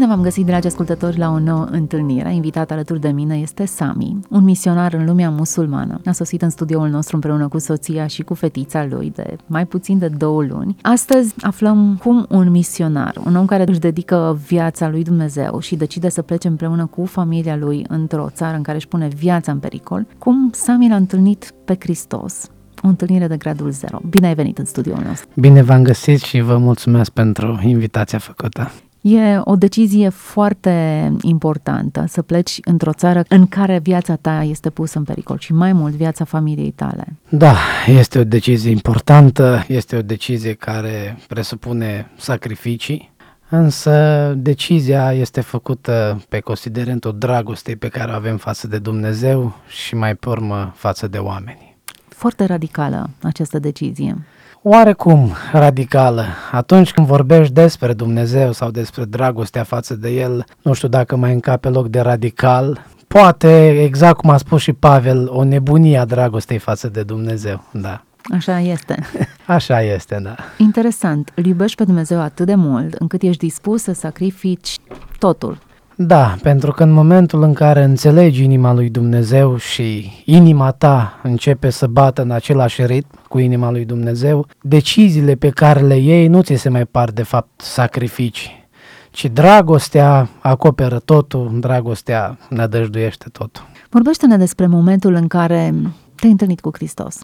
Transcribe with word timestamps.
Bine 0.00 0.12
v-am 0.12 0.22
găsit, 0.22 0.46
dragi 0.46 0.66
ascultători, 0.66 1.18
la 1.18 1.30
o 1.30 1.38
nouă 1.38 1.64
întâlnire. 1.70 2.34
Invitat 2.34 2.70
alături 2.70 3.00
de 3.00 3.08
mine 3.08 3.36
este 3.36 3.64
Sami, 3.64 4.20
un 4.30 4.44
misionar 4.44 4.92
în 4.92 5.04
lumea 5.04 5.30
musulmană. 5.30 6.00
A 6.04 6.12
sosit 6.12 6.42
în 6.42 6.50
studioul 6.50 6.88
nostru 6.88 7.14
împreună 7.14 7.48
cu 7.48 7.58
soția 7.58 8.06
și 8.06 8.22
cu 8.22 8.34
fetița 8.34 8.86
lui 8.90 9.12
de 9.14 9.36
mai 9.46 9.66
puțin 9.66 9.98
de 9.98 10.08
două 10.08 10.42
luni. 10.42 10.76
Astăzi 10.82 11.34
aflăm 11.40 11.98
cum 12.02 12.26
un 12.28 12.50
misionar, 12.50 13.20
un 13.26 13.36
om 13.36 13.46
care 13.46 13.64
își 13.68 13.78
dedică 13.78 14.38
viața 14.46 14.88
lui 14.88 15.02
Dumnezeu 15.02 15.58
și 15.60 15.76
decide 15.76 16.08
să 16.08 16.22
plece 16.22 16.48
împreună 16.48 16.86
cu 16.86 17.04
familia 17.04 17.56
lui 17.56 17.84
într-o 17.88 18.28
țară 18.30 18.56
în 18.56 18.62
care 18.62 18.76
își 18.76 18.88
pune 18.88 19.08
viața 19.08 19.52
în 19.52 19.58
pericol, 19.58 20.06
cum 20.18 20.50
Sami 20.52 20.88
l-a 20.88 20.96
întâlnit 20.96 21.54
pe 21.64 21.76
Hristos 21.78 22.50
o 22.82 22.88
întâlnire 22.88 23.26
de 23.26 23.36
gradul 23.36 23.70
0. 23.70 24.00
Bine 24.08 24.26
ai 24.26 24.34
venit 24.34 24.58
în 24.58 24.64
studioul 24.64 25.02
nostru! 25.06 25.28
Bine 25.34 25.62
v-am 25.62 25.82
găsit 25.82 26.20
și 26.20 26.40
vă 26.40 26.56
mulțumesc 26.56 27.10
pentru 27.10 27.60
invitația 27.62 28.18
făcută. 28.18 28.70
E 29.00 29.40
o 29.44 29.56
decizie 29.56 30.08
foarte 30.08 31.12
importantă 31.22 32.04
să 32.08 32.22
pleci 32.22 32.58
într-o 32.64 32.92
țară 32.92 33.22
în 33.28 33.46
care 33.46 33.78
viața 33.78 34.16
ta 34.16 34.42
este 34.42 34.70
pusă 34.70 34.98
în 34.98 35.04
pericol 35.04 35.38
și 35.38 35.52
mai 35.52 35.72
mult 35.72 35.94
viața 35.94 36.24
familiei 36.24 36.70
tale. 36.70 37.16
Da, 37.28 37.56
este 37.86 38.18
o 38.18 38.24
decizie 38.24 38.70
importantă, 38.70 39.64
este 39.68 39.96
o 39.96 40.02
decizie 40.02 40.52
care 40.52 41.18
presupune 41.28 42.10
sacrificii, 42.16 43.10
însă 43.48 44.34
decizia 44.36 45.12
este 45.12 45.40
făcută 45.40 46.22
pe 46.28 46.40
considerentul 46.40 47.18
dragostei 47.18 47.76
pe 47.76 47.88
care 47.88 48.12
o 48.12 48.14
avem 48.14 48.36
față 48.36 48.66
de 48.66 48.78
Dumnezeu 48.78 49.56
și 49.68 49.94
mai 49.94 50.14
pe 50.14 50.28
urmă 50.28 50.72
față 50.76 51.08
de 51.08 51.18
oameni. 51.18 51.76
Foarte 52.08 52.44
radicală 52.44 53.10
această 53.22 53.58
decizie 53.58 54.16
oarecum 54.62 55.32
radicală. 55.52 56.24
Atunci 56.52 56.92
când 56.92 57.06
vorbești 57.06 57.52
despre 57.52 57.92
Dumnezeu 57.92 58.52
sau 58.52 58.70
despre 58.70 59.04
dragostea 59.04 59.62
față 59.62 59.94
de 59.94 60.08
El, 60.08 60.44
nu 60.62 60.72
știu 60.72 60.88
dacă 60.88 61.16
mai 61.16 61.32
încape 61.32 61.68
loc 61.68 61.88
de 61.88 62.00
radical, 62.00 62.86
poate, 63.06 63.82
exact 63.82 64.16
cum 64.16 64.30
a 64.30 64.36
spus 64.36 64.60
și 64.62 64.72
Pavel, 64.72 65.28
o 65.32 65.44
nebunie 65.44 65.98
a 65.98 66.04
dragostei 66.04 66.58
față 66.58 66.88
de 66.88 67.02
Dumnezeu, 67.02 67.64
da. 67.72 68.04
Așa 68.34 68.60
este. 68.60 68.98
Așa 69.46 69.82
este, 69.82 70.18
da. 70.22 70.34
Interesant. 70.56 71.32
Îl 71.34 71.44
iubești 71.44 71.76
pe 71.76 71.84
Dumnezeu 71.84 72.20
atât 72.20 72.46
de 72.46 72.54
mult 72.54 72.94
încât 72.94 73.22
ești 73.22 73.46
dispus 73.46 73.82
să 73.82 73.92
sacrifici 73.92 74.76
totul 75.18 75.58
da, 76.02 76.36
pentru 76.42 76.72
că 76.72 76.82
în 76.82 76.90
momentul 76.90 77.42
în 77.42 77.52
care 77.52 77.82
înțelegi 77.82 78.42
inima 78.42 78.72
lui 78.72 78.90
Dumnezeu 78.90 79.56
și 79.56 80.10
inima 80.24 80.70
ta 80.70 81.20
începe 81.22 81.70
să 81.70 81.86
bată 81.86 82.22
în 82.22 82.30
același 82.30 82.86
ritm 82.86 83.18
cu 83.28 83.38
inima 83.38 83.70
lui 83.70 83.84
Dumnezeu, 83.84 84.46
deciziile 84.62 85.34
pe 85.34 85.48
care 85.48 85.80
le 85.80 85.96
iei 85.96 86.26
nu 86.26 86.42
ți 86.42 86.54
se 86.54 86.68
mai 86.68 86.84
par 86.84 87.10
de 87.10 87.22
fapt 87.22 87.60
sacrificii, 87.60 88.68
ci 89.10 89.24
dragostea 89.32 90.28
acoperă 90.38 90.98
totul, 90.98 91.60
dragostea 91.60 92.38
nădăjduiește 92.48 93.28
totul. 93.32 93.62
Vorbește-ne 93.88 94.36
despre 94.36 94.66
momentul 94.66 95.14
în 95.14 95.26
care 95.26 95.74
te-ai 96.14 96.30
întâlnit 96.30 96.60
cu 96.60 96.70
Hristos. 96.72 97.18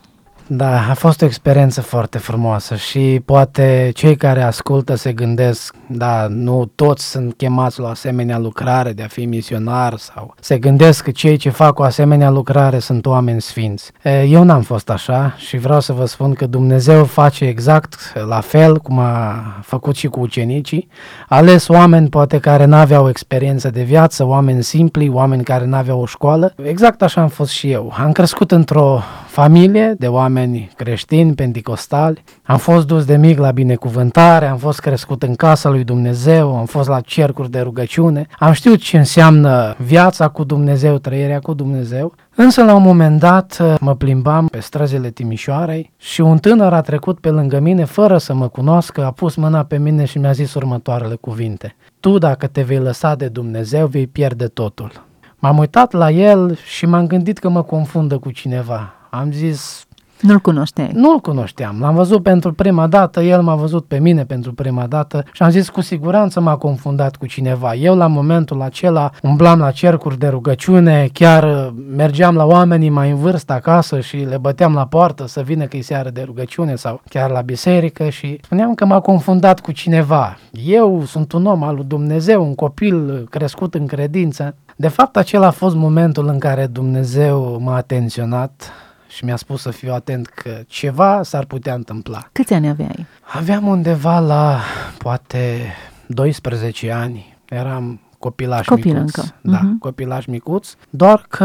Da, 0.49 0.89
a 0.91 0.95
fost 0.95 1.23
o 1.23 1.25
experiență 1.25 1.81
foarte 1.81 2.19
frumoasă 2.19 2.77
și 2.77 3.21
poate 3.25 3.91
cei 3.95 4.17
care 4.17 4.43
ascultă 4.43 4.95
se 4.95 5.13
gândesc, 5.13 5.75
da, 5.87 6.27
nu 6.29 6.71
toți 6.75 7.11
sunt 7.11 7.35
chemați 7.37 7.81
la 7.81 7.87
o 7.87 7.91
asemenea 7.91 8.39
lucrare 8.39 8.93
de 8.93 9.03
a 9.03 9.07
fi 9.07 9.25
misionar 9.25 9.97
sau 9.97 10.35
se 10.41 10.59
gândesc 10.59 11.05
că 11.05 11.11
cei 11.11 11.37
ce 11.37 11.51
fac 11.51 11.79
o 11.79 11.83
asemenea 11.83 12.31
lucrare 12.31 12.79
sunt 12.79 13.07
oameni 13.07 13.41
sfinți. 13.41 13.93
Eu 14.27 14.43
n-am 14.43 14.63
fost 14.63 14.91
așa 14.91 15.35
și 15.37 15.57
vreau 15.57 15.81
să 15.81 15.93
vă 15.93 16.05
spun 16.05 16.33
că 16.33 16.47
Dumnezeu 16.47 17.05
face 17.05 17.45
exact 17.45 18.13
la 18.29 18.41
fel 18.41 18.79
cum 18.79 18.99
a 18.99 19.43
făcut 19.63 19.97
și 19.97 20.07
cu 20.07 20.21
ucenicii, 20.21 20.89
ales 21.29 21.69
oameni 21.69 22.09
poate 22.09 22.39
care 22.39 22.65
n-aveau 22.65 23.09
experiență 23.09 23.71
de 23.71 23.83
viață, 23.83 24.25
oameni 24.25 24.63
simpli, 24.63 25.09
oameni 25.09 25.45
care 25.45 25.65
n-aveau 25.65 26.01
o 26.01 26.07
școală. 26.07 26.55
Exact 26.63 27.03
așa 27.03 27.21
am 27.21 27.29
fost 27.29 27.51
și 27.51 27.71
eu. 27.71 27.93
Am 27.99 28.13
crescut 28.13 28.51
într-o 28.51 29.03
familie 29.37 29.95
de 29.99 30.07
oameni 30.07 30.71
creștini, 30.77 31.35
pentecostali. 31.35 32.25
Am 32.43 32.57
fost 32.57 32.87
dus 32.87 33.05
de 33.05 33.17
mic 33.17 33.39
la 33.39 33.51
binecuvântare, 33.51 34.47
am 34.47 34.57
fost 34.57 34.81
crescut 34.81 35.23
în 35.23 35.35
casa 35.35 35.69
lui 35.69 35.85
Dumnezeu, 35.85 36.57
am 36.57 36.67
fost 36.67 36.89
la 36.89 37.01
cercuri 37.01 37.51
de 37.51 37.61
rugăciune, 37.61 38.27
am 38.39 38.53
știut 38.53 38.81
ce 38.81 38.97
înseamnă 38.97 39.75
viața 39.79 40.29
cu 40.29 40.45
Dumnezeu, 40.45 40.99
trăirea 40.99 41.39
cu 41.39 41.55
Dumnezeu, 41.55 42.15
însă 42.35 42.65
la 42.65 42.75
un 42.75 42.83
moment 42.83 43.19
dat 43.19 43.79
mă 43.81 43.95
plimbam 43.95 44.47
pe 44.47 44.61
străzile 44.61 45.11
Timișoarei 45.11 45.93
și 45.97 46.21
un 46.21 46.39
tânăr 46.39 46.73
a 46.73 46.81
trecut 46.81 47.19
pe 47.21 47.31
lângă 47.31 47.61
mine 47.61 47.85
fără 47.85 48.19
să 48.19 48.35
mă 48.35 48.49
cunoască, 48.49 49.05
a 49.05 49.11
pus 49.11 49.35
mâna 49.35 49.65
pe 49.65 49.79
mine 49.79 50.05
și 50.05 50.19
mi-a 50.19 50.33
zis 50.33 50.55
următoarele 50.55 51.15
cuvinte. 51.15 51.77
Tu 52.01 52.19
dacă 52.19 52.47
te 52.47 52.63
vei 52.63 52.79
lăsa 52.79 53.15
de 53.15 53.29
Dumnezeu, 53.29 53.87
vei 53.87 54.07
pierde 54.07 54.47
totul. 54.47 55.05
M-am 55.39 55.59
uitat 55.59 55.93
la 55.93 56.11
el 56.11 56.57
și 56.57 56.87
m-am 56.87 57.07
gândit 57.07 57.39
că 57.39 57.49
mă 57.49 57.63
confundă 57.63 58.19
cu 58.19 58.31
cineva. 58.31 58.91
Am 59.19 59.33
zis... 59.33 59.87
Nu-l 60.21 60.39
cunoșteai? 60.39 60.91
Nu-l 60.93 61.19
cunoșteam. 61.19 61.81
L-am 61.81 61.95
văzut 61.95 62.23
pentru 62.23 62.53
prima 62.53 62.87
dată, 62.87 63.23
el 63.23 63.43
m-a 63.43 63.55
văzut 63.55 63.85
pe 63.85 63.99
mine 63.99 64.25
pentru 64.25 64.53
prima 64.53 64.87
dată 64.87 65.25
și 65.33 65.43
am 65.43 65.51
zis 65.51 65.69
cu 65.69 65.81
siguranță 65.81 66.41
m-a 66.41 66.57
confundat 66.57 67.17
cu 67.17 67.27
cineva. 67.27 67.75
Eu 67.75 67.97
la 67.97 68.07
momentul 68.07 68.63
acela 68.63 69.11
umblam 69.23 69.59
la 69.59 69.71
cercuri 69.71 70.19
de 70.19 70.29
rugăciune, 70.29 71.09
chiar 71.13 71.45
uh, 71.45 71.69
mergeam 71.97 72.35
la 72.35 72.45
oamenii 72.45 72.89
mai 72.89 73.11
în 73.11 73.17
vârstă 73.17 73.53
acasă 73.53 74.01
și 74.01 74.17
le 74.17 74.39
băteam 74.39 74.75
la 74.75 74.87
poartă 74.87 75.27
să 75.27 75.41
vină 75.41 75.65
că-i 75.65 75.83
seară 75.83 76.11
de 76.11 76.23
rugăciune 76.23 76.75
sau 76.75 77.01
chiar 77.09 77.31
la 77.31 77.41
biserică 77.41 78.09
și 78.09 78.39
spuneam 78.43 78.75
că 78.75 78.85
m-a 78.85 79.01
confundat 79.01 79.61
cu 79.61 79.73
cineva. 79.73 80.39
Eu 80.65 81.03
sunt 81.05 81.33
un 81.33 81.47
om 81.47 81.63
al 81.63 81.75
lui 81.75 81.85
Dumnezeu, 81.85 82.45
un 82.45 82.55
copil 82.55 83.27
crescut 83.31 83.75
în 83.75 83.87
credință. 83.87 84.55
De 84.77 84.89
fapt, 84.89 85.17
acela 85.17 85.47
a 85.47 85.51
fost 85.51 85.75
momentul 85.75 86.29
în 86.29 86.39
care 86.39 86.67
Dumnezeu 86.67 87.61
m-a 87.63 87.77
atenționat 87.77 88.73
și 89.17 89.25
mi-a 89.25 89.37
spus 89.37 89.61
să 89.61 89.71
fiu 89.71 89.93
atent 89.93 90.27
că 90.27 90.61
ceva 90.67 91.23
s-ar 91.23 91.45
putea 91.45 91.75
întâmpla. 91.75 92.29
Câți 92.33 92.55
ani 92.55 92.69
aveai? 92.69 93.07
Aveam 93.35 93.67
undeva 93.67 94.19
la 94.19 94.61
poate 94.99 95.75
12 96.07 96.93
ani. 96.93 97.37
Eram 97.49 98.01
copilaș 98.19 98.67
Copil 98.67 98.93
micuț. 98.93 99.17
încă. 99.17 99.35
Da, 99.41 99.59
uh-huh. 99.59 99.79
copilaș 99.79 100.27
micuț. 100.27 100.75
Doar 100.91 101.27
că 101.29 101.45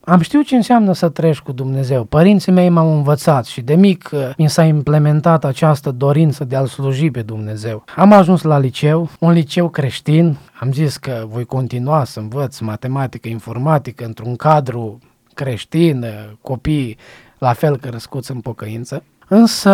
am 0.00 0.20
știut 0.20 0.46
ce 0.46 0.56
înseamnă 0.56 0.92
să 0.92 1.08
trăiești 1.08 1.42
cu 1.42 1.52
Dumnezeu. 1.52 2.04
Părinții 2.04 2.52
mei 2.52 2.68
m-au 2.68 2.96
învățat 2.96 3.44
și 3.44 3.60
de 3.60 3.74
mic 3.74 4.10
uh, 4.12 4.30
mi 4.36 4.48
s-a 4.48 4.64
implementat 4.64 5.44
această 5.44 5.90
dorință 5.90 6.44
de 6.44 6.56
a-L 6.56 6.66
sluji 6.66 7.10
pe 7.10 7.22
Dumnezeu. 7.22 7.84
Am 7.96 8.12
ajuns 8.12 8.42
la 8.42 8.58
liceu, 8.58 9.08
un 9.18 9.32
liceu 9.32 9.68
creștin. 9.68 10.36
Am 10.60 10.72
zis 10.72 10.96
că 10.96 11.26
voi 11.28 11.44
continua 11.44 12.04
să 12.04 12.20
învăț 12.20 12.58
matematică, 12.58 13.28
informatică 13.28 14.04
într-un 14.04 14.36
cadru 14.36 14.98
creștin, 15.38 16.06
copii 16.40 16.96
la 17.38 17.52
fel 17.52 17.76
crescuți 17.76 18.30
în 18.30 18.40
pocăință. 18.40 19.02
Însă 19.28 19.70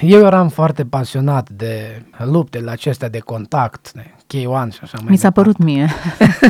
eu 0.00 0.24
eram 0.24 0.48
foarte 0.48 0.84
pasionat 0.84 1.50
de 1.50 2.02
luptele 2.18 2.70
acestea 2.70 3.08
de 3.08 3.18
contact, 3.18 3.92
de 3.92 4.14
cheioan 4.26 4.70
și 4.70 4.78
așa 4.82 4.98
mai 5.00 5.10
Mi 5.10 5.16
s-a 5.16 5.30
părut 5.30 5.58
mie. 5.58 5.88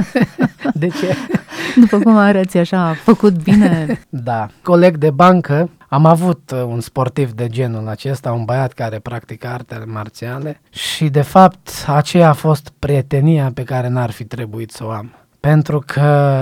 de 0.74 0.88
ce? 0.88 1.14
După 1.80 1.98
cum 1.98 2.16
arăți 2.16 2.58
așa, 2.58 2.94
făcut 2.94 3.42
bine. 3.42 4.00
Da. 4.08 4.48
Coleg 4.62 4.96
de 4.96 5.10
bancă, 5.10 5.70
am 5.88 6.06
avut 6.06 6.50
un 6.50 6.80
sportiv 6.80 7.32
de 7.32 7.46
genul 7.46 7.88
acesta, 7.88 8.32
un 8.32 8.44
băiat 8.44 8.72
care 8.72 8.98
practică 8.98 9.46
artele 9.46 9.84
marțiale 9.84 10.60
și 10.70 11.08
de 11.08 11.22
fapt 11.22 11.68
aceea 11.86 12.28
a 12.28 12.32
fost 12.32 12.72
prietenia 12.78 13.50
pe 13.54 13.62
care 13.62 13.88
n-ar 13.88 14.10
fi 14.10 14.24
trebuit 14.24 14.70
să 14.70 14.84
o 14.84 14.90
am. 14.90 15.10
Pentru 15.46 15.82
că 15.86 16.40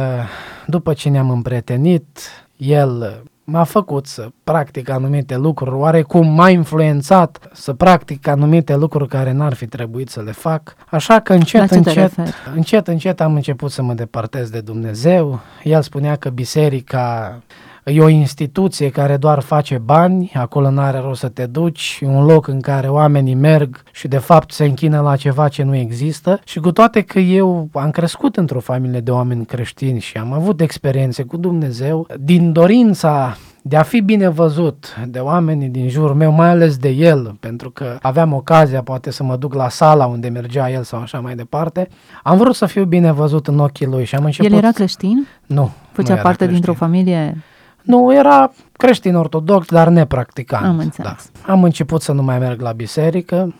după 0.66 0.92
ce 0.92 1.08
ne-am 1.08 1.30
împrietenit, 1.30 2.18
el 2.56 3.22
m-a 3.44 3.64
făcut 3.64 4.06
să 4.06 4.28
practic 4.44 4.88
anumite 4.88 5.36
lucruri, 5.36 5.76
oarecum 5.76 6.34
m-a 6.34 6.50
influențat 6.50 7.48
să 7.52 7.72
practic 7.72 8.28
anumite 8.28 8.76
lucruri 8.76 9.08
care 9.08 9.32
n-ar 9.32 9.54
fi 9.54 9.66
trebuit 9.66 10.08
să 10.08 10.22
le 10.22 10.32
fac. 10.32 10.74
Așa 10.90 11.20
că 11.20 11.32
încet, 11.32 11.70
încet, 11.70 12.12
încet, 12.54 12.88
încet 12.88 13.20
am 13.20 13.34
început 13.34 13.70
să 13.70 13.82
mă 13.82 13.94
depărtez 13.94 14.50
de 14.50 14.60
Dumnezeu. 14.60 15.40
El 15.62 15.82
spunea 15.82 16.16
că 16.16 16.28
biserica 16.30 17.38
E 17.84 18.00
o 18.00 18.08
instituție 18.08 18.90
care 18.90 19.16
doar 19.16 19.40
face 19.40 19.78
bani, 19.78 20.32
acolo 20.34 20.70
nu 20.70 20.80
are 20.80 20.98
rost 20.98 21.20
să 21.20 21.28
te 21.28 21.46
duci, 21.46 21.98
e 22.02 22.06
un 22.06 22.24
loc 22.24 22.46
în 22.46 22.60
care 22.60 22.88
oamenii 22.88 23.34
merg 23.34 23.82
și 23.92 24.08
de 24.08 24.18
fapt 24.18 24.52
se 24.52 24.64
închină 24.64 25.00
la 25.00 25.16
ceva 25.16 25.48
ce 25.48 25.62
nu 25.62 25.76
există 25.76 26.40
și 26.44 26.58
cu 26.58 26.72
toate 26.72 27.00
că 27.00 27.18
eu 27.18 27.68
am 27.72 27.90
crescut 27.90 28.36
într-o 28.36 28.60
familie 28.60 29.00
de 29.00 29.10
oameni 29.10 29.44
creștini 29.44 30.00
și 30.00 30.16
am 30.16 30.32
avut 30.32 30.60
experiențe 30.60 31.22
cu 31.22 31.36
Dumnezeu, 31.36 32.06
din 32.20 32.52
dorința 32.52 33.36
de 33.66 33.76
a 33.76 33.82
fi 33.82 34.00
bine 34.00 34.28
văzut 34.28 34.96
de 35.08 35.18
oamenii 35.18 35.68
din 35.68 35.88
jurul 35.88 36.14
meu, 36.14 36.32
mai 36.32 36.48
ales 36.48 36.76
de 36.76 36.88
el, 36.88 37.36
pentru 37.40 37.70
că 37.70 37.98
aveam 38.02 38.32
ocazia 38.32 38.82
poate 38.82 39.10
să 39.10 39.22
mă 39.22 39.36
duc 39.36 39.54
la 39.54 39.68
sala 39.68 40.06
unde 40.06 40.28
mergea 40.28 40.70
el 40.70 40.82
sau 40.82 41.00
așa 41.00 41.20
mai 41.20 41.34
departe, 41.34 41.88
am 42.22 42.36
vrut 42.36 42.54
să 42.54 42.66
fiu 42.66 42.84
bine 42.84 43.12
văzut 43.12 43.46
în 43.46 43.58
ochii 43.58 43.86
lui 43.86 44.04
și 44.04 44.14
am 44.14 44.24
început... 44.24 44.50
El 44.50 44.56
era 44.56 44.70
creștin? 44.70 45.26
Nu. 45.46 45.70
Făcea 45.92 46.08
nu 46.08 46.14
era 46.14 46.22
parte 46.22 46.44
creștin. 46.44 46.62
dintr-o 46.62 46.84
familie... 46.84 47.36
Nu, 47.84 48.14
era 48.14 48.52
creștin 48.72 49.14
ortodox, 49.14 49.66
dar 49.66 49.88
nepracticant. 49.88 50.64
Am 50.64 50.78
înțeles. 50.78 51.30
Da. 51.46 51.52
Am 51.52 51.64
început 51.64 52.02
să 52.02 52.12
nu 52.12 52.22
mai 52.22 52.38
merg 52.38 52.60
la 52.60 52.72
biserică, 52.72 53.54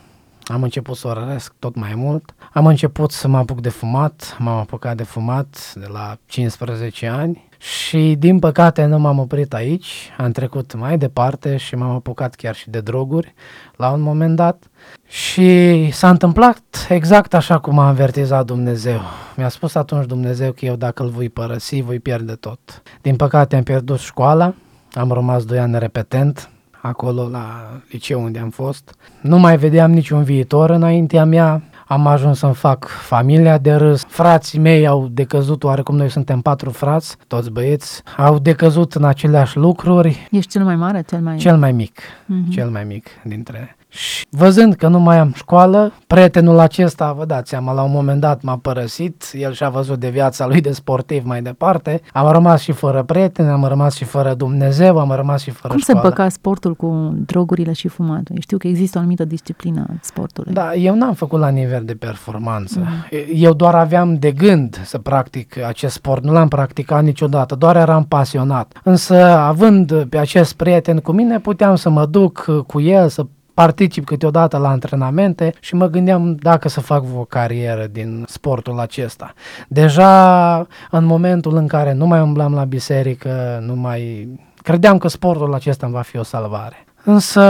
am 0.46 0.62
început 0.62 0.96
să 0.96 1.08
orăresc 1.08 1.54
tot 1.58 1.74
mai 1.74 1.94
mult, 1.94 2.34
am 2.52 2.66
început 2.66 3.10
să 3.10 3.28
mă 3.28 3.36
apuc 3.36 3.60
de 3.60 3.68
fumat, 3.68 4.36
m-am 4.38 4.58
apucat 4.58 4.96
de 4.96 5.02
fumat 5.02 5.72
de 5.74 5.86
la 5.92 6.16
15 6.26 7.06
ani 7.06 7.48
și 7.58 8.14
din 8.18 8.38
păcate 8.38 8.84
nu 8.84 8.98
m-am 8.98 9.18
oprit 9.18 9.54
aici, 9.54 10.10
am 10.18 10.30
trecut 10.30 10.74
mai 10.74 10.98
departe 10.98 11.56
și 11.56 11.74
m-am 11.74 11.90
apucat 11.90 12.34
chiar 12.34 12.54
și 12.54 12.70
de 12.70 12.80
droguri 12.80 13.34
la 13.76 13.90
un 13.90 14.00
moment 14.00 14.36
dat. 14.36 14.64
Și 15.06 15.90
s-a 15.90 16.10
întâmplat 16.10 16.86
exact 16.88 17.34
așa 17.34 17.58
cum 17.58 17.78
a 17.78 17.88
avertizat 17.88 18.46
Dumnezeu. 18.46 19.00
Mi-a 19.36 19.48
spus 19.48 19.74
atunci 19.74 20.06
Dumnezeu 20.06 20.52
că 20.52 20.64
eu 20.64 20.76
dacă 20.76 21.02
îl 21.02 21.08
voi 21.08 21.28
părăsi, 21.28 21.80
voi 21.80 22.00
pierde 22.00 22.32
tot. 22.32 22.82
Din 23.02 23.16
păcate 23.16 23.56
am 23.56 23.62
pierdut 23.62 23.98
școala, 23.98 24.54
am 24.92 25.12
rămas 25.12 25.44
2 25.44 25.58
ani 25.58 25.78
repetent, 25.78 26.50
acolo 26.86 27.28
la 27.28 27.70
liceu 27.90 28.22
unde 28.22 28.38
am 28.38 28.50
fost. 28.50 28.94
Nu 29.20 29.38
mai 29.38 29.56
vedeam 29.56 29.92
niciun 29.92 30.22
viitor 30.22 30.70
înaintea 30.70 31.24
mea, 31.24 31.62
am 31.86 32.06
ajuns 32.06 32.38
să-mi 32.38 32.54
fac 32.54 32.86
familia 32.86 33.58
de 33.58 33.72
râs. 33.74 34.04
Frații 34.08 34.58
mei 34.58 34.86
au 34.86 35.08
decăzut, 35.10 35.64
oarecum 35.64 35.96
noi 35.96 36.10
suntem 36.10 36.40
patru 36.40 36.70
frați, 36.70 37.16
toți 37.26 37.50
băieți, 37.50 38.02
au 38.16 38.38
decăzut 38.38 38.92
în 38.92 39.04
aceleași 39.04 39.56
lucruri. 39.56 40.28
Ești 40.30 40.50
cel 40.50 40.64
mai 40.64 40.76
mare, 40.76 41.02
cel 41.08 41.20
mai... 41.20 41.36
Cel 41.36 41.56
mai 41.56 41.72
mic, 41.72 42.00
Mhm. 42.26 42.50
cel 42.50 42.68
mai 42.70 42.84
mic 42.84 43.06
dintre... 43.24 43.76
Și 43.88 44.26
văzând 44.30 44.74
că 44.74 44.88
nu 44.88 44.98
mai 45.00 45.18
am 45.18 45.32
școală, 45.34 45.92
prietenul 46.06 46.58
acesta, 46.58 47.12
vă 47.12 47.24
dați 47.24 47.48
seama, 47.48 47.72
la 47.72 47.82
un 47.82 47.90
moment 47.92 48.20
dat 48.20 48.42
m-a 48.42 48.56
părăsit, 48.56 49.24
el 49.32 49.52
și-a 49.52 49.68
văzut 49.68 49.98
de 50.00 50.08
viața 50.08 50.46
lui 50.46 50.60
de 50.60 50.72
sportiv 50.72 51.24
mai 51.24 51.42
departe, 51.42 52.00
am 52.12 52.32
rămas 52.32 52.60
și 52.60 52.72
fără 52.72 53.02
prieteni, 53.02 53.48
am 53.48 53.64
rămas 53.64 53.94
și 53.94 54.04
fără 54.04 54.34
Dumnezeu, 54.34 54.98
am 54.98 55.10
rămas 55.10 55.42
și 55.42 55.50
fără 55.50 55.72
Cum 55.72 55.82
se 55.82 55.90
școală. 55.90 56.08
împăca 56.08 56.28
sportul 56.28 56.74
cu 56.74 57.14
drogurile 57.26 57.72
și 57.72 57.88
fumatul? 57.88 58.34
Eu 58.34 58.40
știu 58.40 58.56
că 58.58 58.66
există 58.66 58.96
o 58.96 59.00
anumită 59.00 59.24
disciplină 59.24 59.86
a 59.90 59.94
sportului. 60.00 60.52
Da, 60.52 60.74
eu 60.74 60.94
n-am 60.94 61.14
făcut 61.14 61.38
la 61.38 61.48
nivel 61.48 61.73
de 61.82 61.94
performanță. 61.94 62.78
Mhm. 62.78 63.28
Eu 63.34 63.52
doar 63.52 63.74
aveam 63.74 64.14
de 64.14 64.32
gând 64.32 64.80
să 64.84 64.98
practic 64.98 65.62
acest 65.62 65.94
sport, 65.94 66.22
nu 66.22 66.32
l-am 66.32 66.48
practicat 66.48 67.02
niciodată, 67.02 67.54
doar 67.54 67.76
eram 67.76 68.04
pasionat. 68.04 68.80
Însă, 68.82 69.24
având 69.24 70.04
pe 70.04 70.18
acest 70.18 70.54
prieten 70.54 70.98
cu 70.98 71.12
mine, 71.12 71.40
puteam 71.40 71.76
să 71.76 71.90
mă 71.90 72.06
duc 72.06 72.44
uh, 72.48 72.60
cu 72.66 72.80
el, 72.80 73.08
să 73.08 73.26
particip 73.54 74.04
câteodată 74.04 74.56
la 74.56 74.68
antrenamente 74.68 75.54
și 75.60 75.74
mă 75.74 75.86
gândeam 75.86 76.34
dacă 76.34 76.68
să 76.68 76.80
fac 76.80 77.04
o 77.16 77.24
carieră 77.24 77.86
din 77.92 78.24
sportul 78.28 78.78
acesta. 78.78 79.32
Deja 79.68 80.56
în 80.90 81.04
momentul 81.04 81.56
în 81.56 81.66
care 81.66 81.92
nu 81.92 82.06
mai 82.06 82.20
umblam 82.20 82.54
la 82.54 82.64
biserică, 82.64 83.62
nu 83.66 83.74
mai... 83.74 84.28
Credeam 84.62 84.98
că 84.98 85.08
sportul 85.08 85.54
acesta 85.54 85.86
îmi 85.86 85.94
va 85.94 86.00
fi 86.00 86.16
o 86.16 86.22
salvare. 86.22 86.83
Însă 87.04 87.42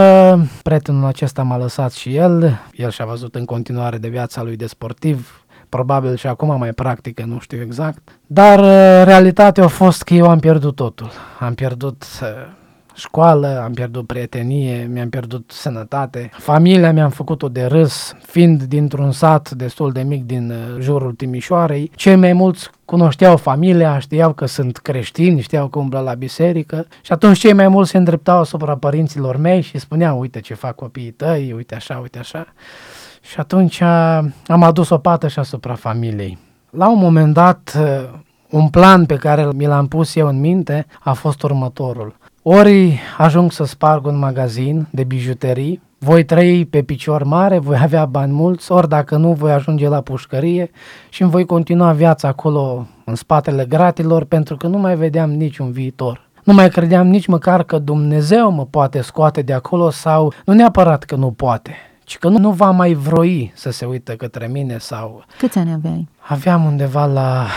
prietenul 0.63 1.05
acesta 1.05 1.43
m-a 1.43 1.57
lăsat 1.57 1.91
și 1.91 2.15
el, 2.15 2.59
el 2.73 2.89
și-a 2.89 3.05
văzut 3.05 3.35
în 3.35 3.45
continuare 3.45 3.97
de 3.97 4.07
viața 4.07 4.43
lui 4.43 4.55
de 4.55 4.65
sportiv, 4.65 5.45
probabil 5.69 6.15
și 6.15 6.27
acum 6.27 6.57
mai 6.57 6.73
practică, 6.73 7.23
nu 7.25 7.39
știu 7.39 7.61
exact, 7.61 8.19
dar 8.27 8.59
uh, 8.59 9.05
realitatea 9.05 9.63
a 9.63 9.67
fost 9.67 10.03
că 10.03 10.13
eu 10.13 10.29
am 10.29 10.39
pierdut 10.39 10.75
totul. 10.75 11.09
Am 11.39 11.53
pierdut 11.53 12.03
uh, 12.21 12.27
școală, 12.95 13.61
am 13.63 13.73
pierdut 13.73 14.07
prietenie, 14.07 14.89
mi-am 14.91 15.09
pierdut 15.09 15.51
sănătate, 15.53 16.29
familia 16.33 16.91
mi-am 16.91 17.09
făcut-o 17.09 17.49
de 17.49 17.65
râs, 17.65 18.15
fiind 18.25 18.63
dintr-un 18.63 19.11
sat 19.11 19.51
destul 19.51 19.91
de 19.91 20.01
mic 20.01 20.23
din 20.23 20.51
uh, 20.51 20.81
jurul 20.81 21.13
Timișoarei. 21.13 21.91
Cei 21.95 22.15
mai 22.15 22.33
mulți 22.33 22.69
cunoșteau 22.85 23.37
familia, 23.37 23.99
știau 23.99 24.33
că 24.33 24.45
sunt 24.45 24.77
creștini, 24.77 25.41
știau 25.41 25.67
că 25.67 25.79
umblă 25.79 25.99
la 25.99 26.13
biserică 26.13 26.87
și 27.01 27.11
atunci 27.11 27.37
cei 27.37 27.53
mai 27.53 27.67
mulți 27.67 27.89
se 27.89 27.97
îndreptau 27.97 28.39
asupra 28.39 28.75
părinților 28.75 29.37
mei 29.37 29.61
și 29.61 29.77
spuneau, 29.77 30.19
uite 30.19 30.39
ce 30.39 30.53
fac 30.53 30.75
copiii 30.75 31.11
tăi, 31.11 31.53
uite 31.55 31.75
așa, 31.75 31.97
uite 32.01 32.19
așa. 32.19 32.45
Și 33.21 33.39
atunci 33.39 33.79
uh, 33.79 34.19
am 34.47 34.63
adus 34.63 34.89
o 34.89 34.97
pată 34.97 35.27
și 35.27 35.39
asupra 35.39 35.73
familiei. 35.73 36.37
La 36.69 36.89
un 36.89 36.97
moment 36.97 37.33
dat, 37.33 37.77
uh, 37.79 38.19
un 38.49 38.69
plan 38.69 39.05
pe 39.05 39.15
care 39.15 39.47
mi 39.53 39.65
l-am 39.65 39.87
pus 39.87 40.15
eu 40.15 40.27
în 40.27 40.39
minte 40.39 40.85
a 41.03 41.13
fost 41.13 41.43
următorul. 41.43 42.15
Ori 42.47 42.99
ajung 43.17 43.51
să 43.51 43.63
sparg 43.63 44.05
un 44.05 44.17
magazin 44.17 44.87
de 44.91 45.03
bijuterii, 45.03 45.81
voi 45.97 46.23
trăi 46.23 46.65
pe 46.65 46.81
picior 46.81 47.23
mare, 47.23 47.57
voi 47.57 47.77
avea 47.81 48.05
bani 48.05 48.31
mulți, 48.31 48.71
ori 48.71 48.89
dacă 48.89 49.17
nu, 49.17 49.33
voi 49.33 49.51
ajunge 49.51 49.87
la 49.87 50.01
pușcărie 50.01 50.71
și 51.09 51.21
îmi 51.21 51.31
voi 51.31 51.45
continua 51.45 51.91
viața 51.91 52.27
acolo 52.27 52.87
în 53.05 53.15
spatele 53.15 53.65
gratilor 53.65 54.23
pentru 54.23 54.57
că 54.57 54.67
nu 54.67 54.77
mai 54.77 54.95
vedeam 54.95 55.31
niciun 55.31 55.71
viitor. 55.71 56.29
Nu 56.43 56.53
mai 56.53 56.69
credeam 56.69 57.07
nici 57.07 57.27
măcar 57.27 57.63
că 57.63 57.77
Dumnezeu 57.77 58.51
mă 58.51 58.65
poate 58.65 59.01
scoate 59.01 59.41
de 59.41 59.53
acolo 59.53 59.89
sau 59.89 60.33
nu 60.45 60.53
neapărat 60.53 61.03
că 61.03 61.15
nu 61.15 61.31
poate, 61.31 61.75
ci 62.03 62.17
că 62.17 62.27
nu, 62.27 62.37
nu 62.37 62.51
va 62.51 62.71
mai 62.71 62.93
vroi 62.93 63.51
să 63.55 63.71
se 63.71 63.85
uită 63.85 64.13
către 64.13 64.47
mine 64.47 64.77
sau 64.77 65.23
Câți 65.37 65.57
ani 65.57 65.71
aveai? 65.73 66.07
Aveam 66.17 66.65
undeva 66.65 67.05
la 67.05 67.47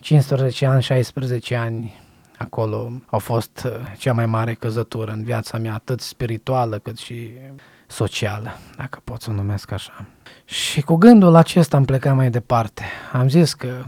15 0.00 0.66
ani, 0.66 0.82
16 0.82 1.56
ani. 1.56 2.06
Acolo 2.38 2.92
a 3.06 3.16
fost 3.16 3.62
uh, 3.66 3.72
cea 3.98 4.12
mai 4.12 4.26
mare 4.26 4.54
căzătură 4.54 5.12
în 5.12 5.24
viața 5.24 5.58
mea, 5.58 5.74
atât 5.74 6.00
spirituală 6.00 6.78
cât 6.78 6.96
și 6.96 7.30
socială, 7.86 8.50
dacă 8.76 9.00
pot 9.04 9.20
să 9.20 9.30
o 9.30 9.32
numesc 9.32 9.70
așa. 9.70 10.06
Și 10.44 10.80
cu 10.80 10.94
gândul 10.94 11.34
acesta 11.34 11.76
am 11.76 11.84
plecat 11.84 12.14
mai 12.14 12.30
departe. 12.30 12.84
Am 13.12 13.28
zis 13.28 13.54
că 13.54 13.84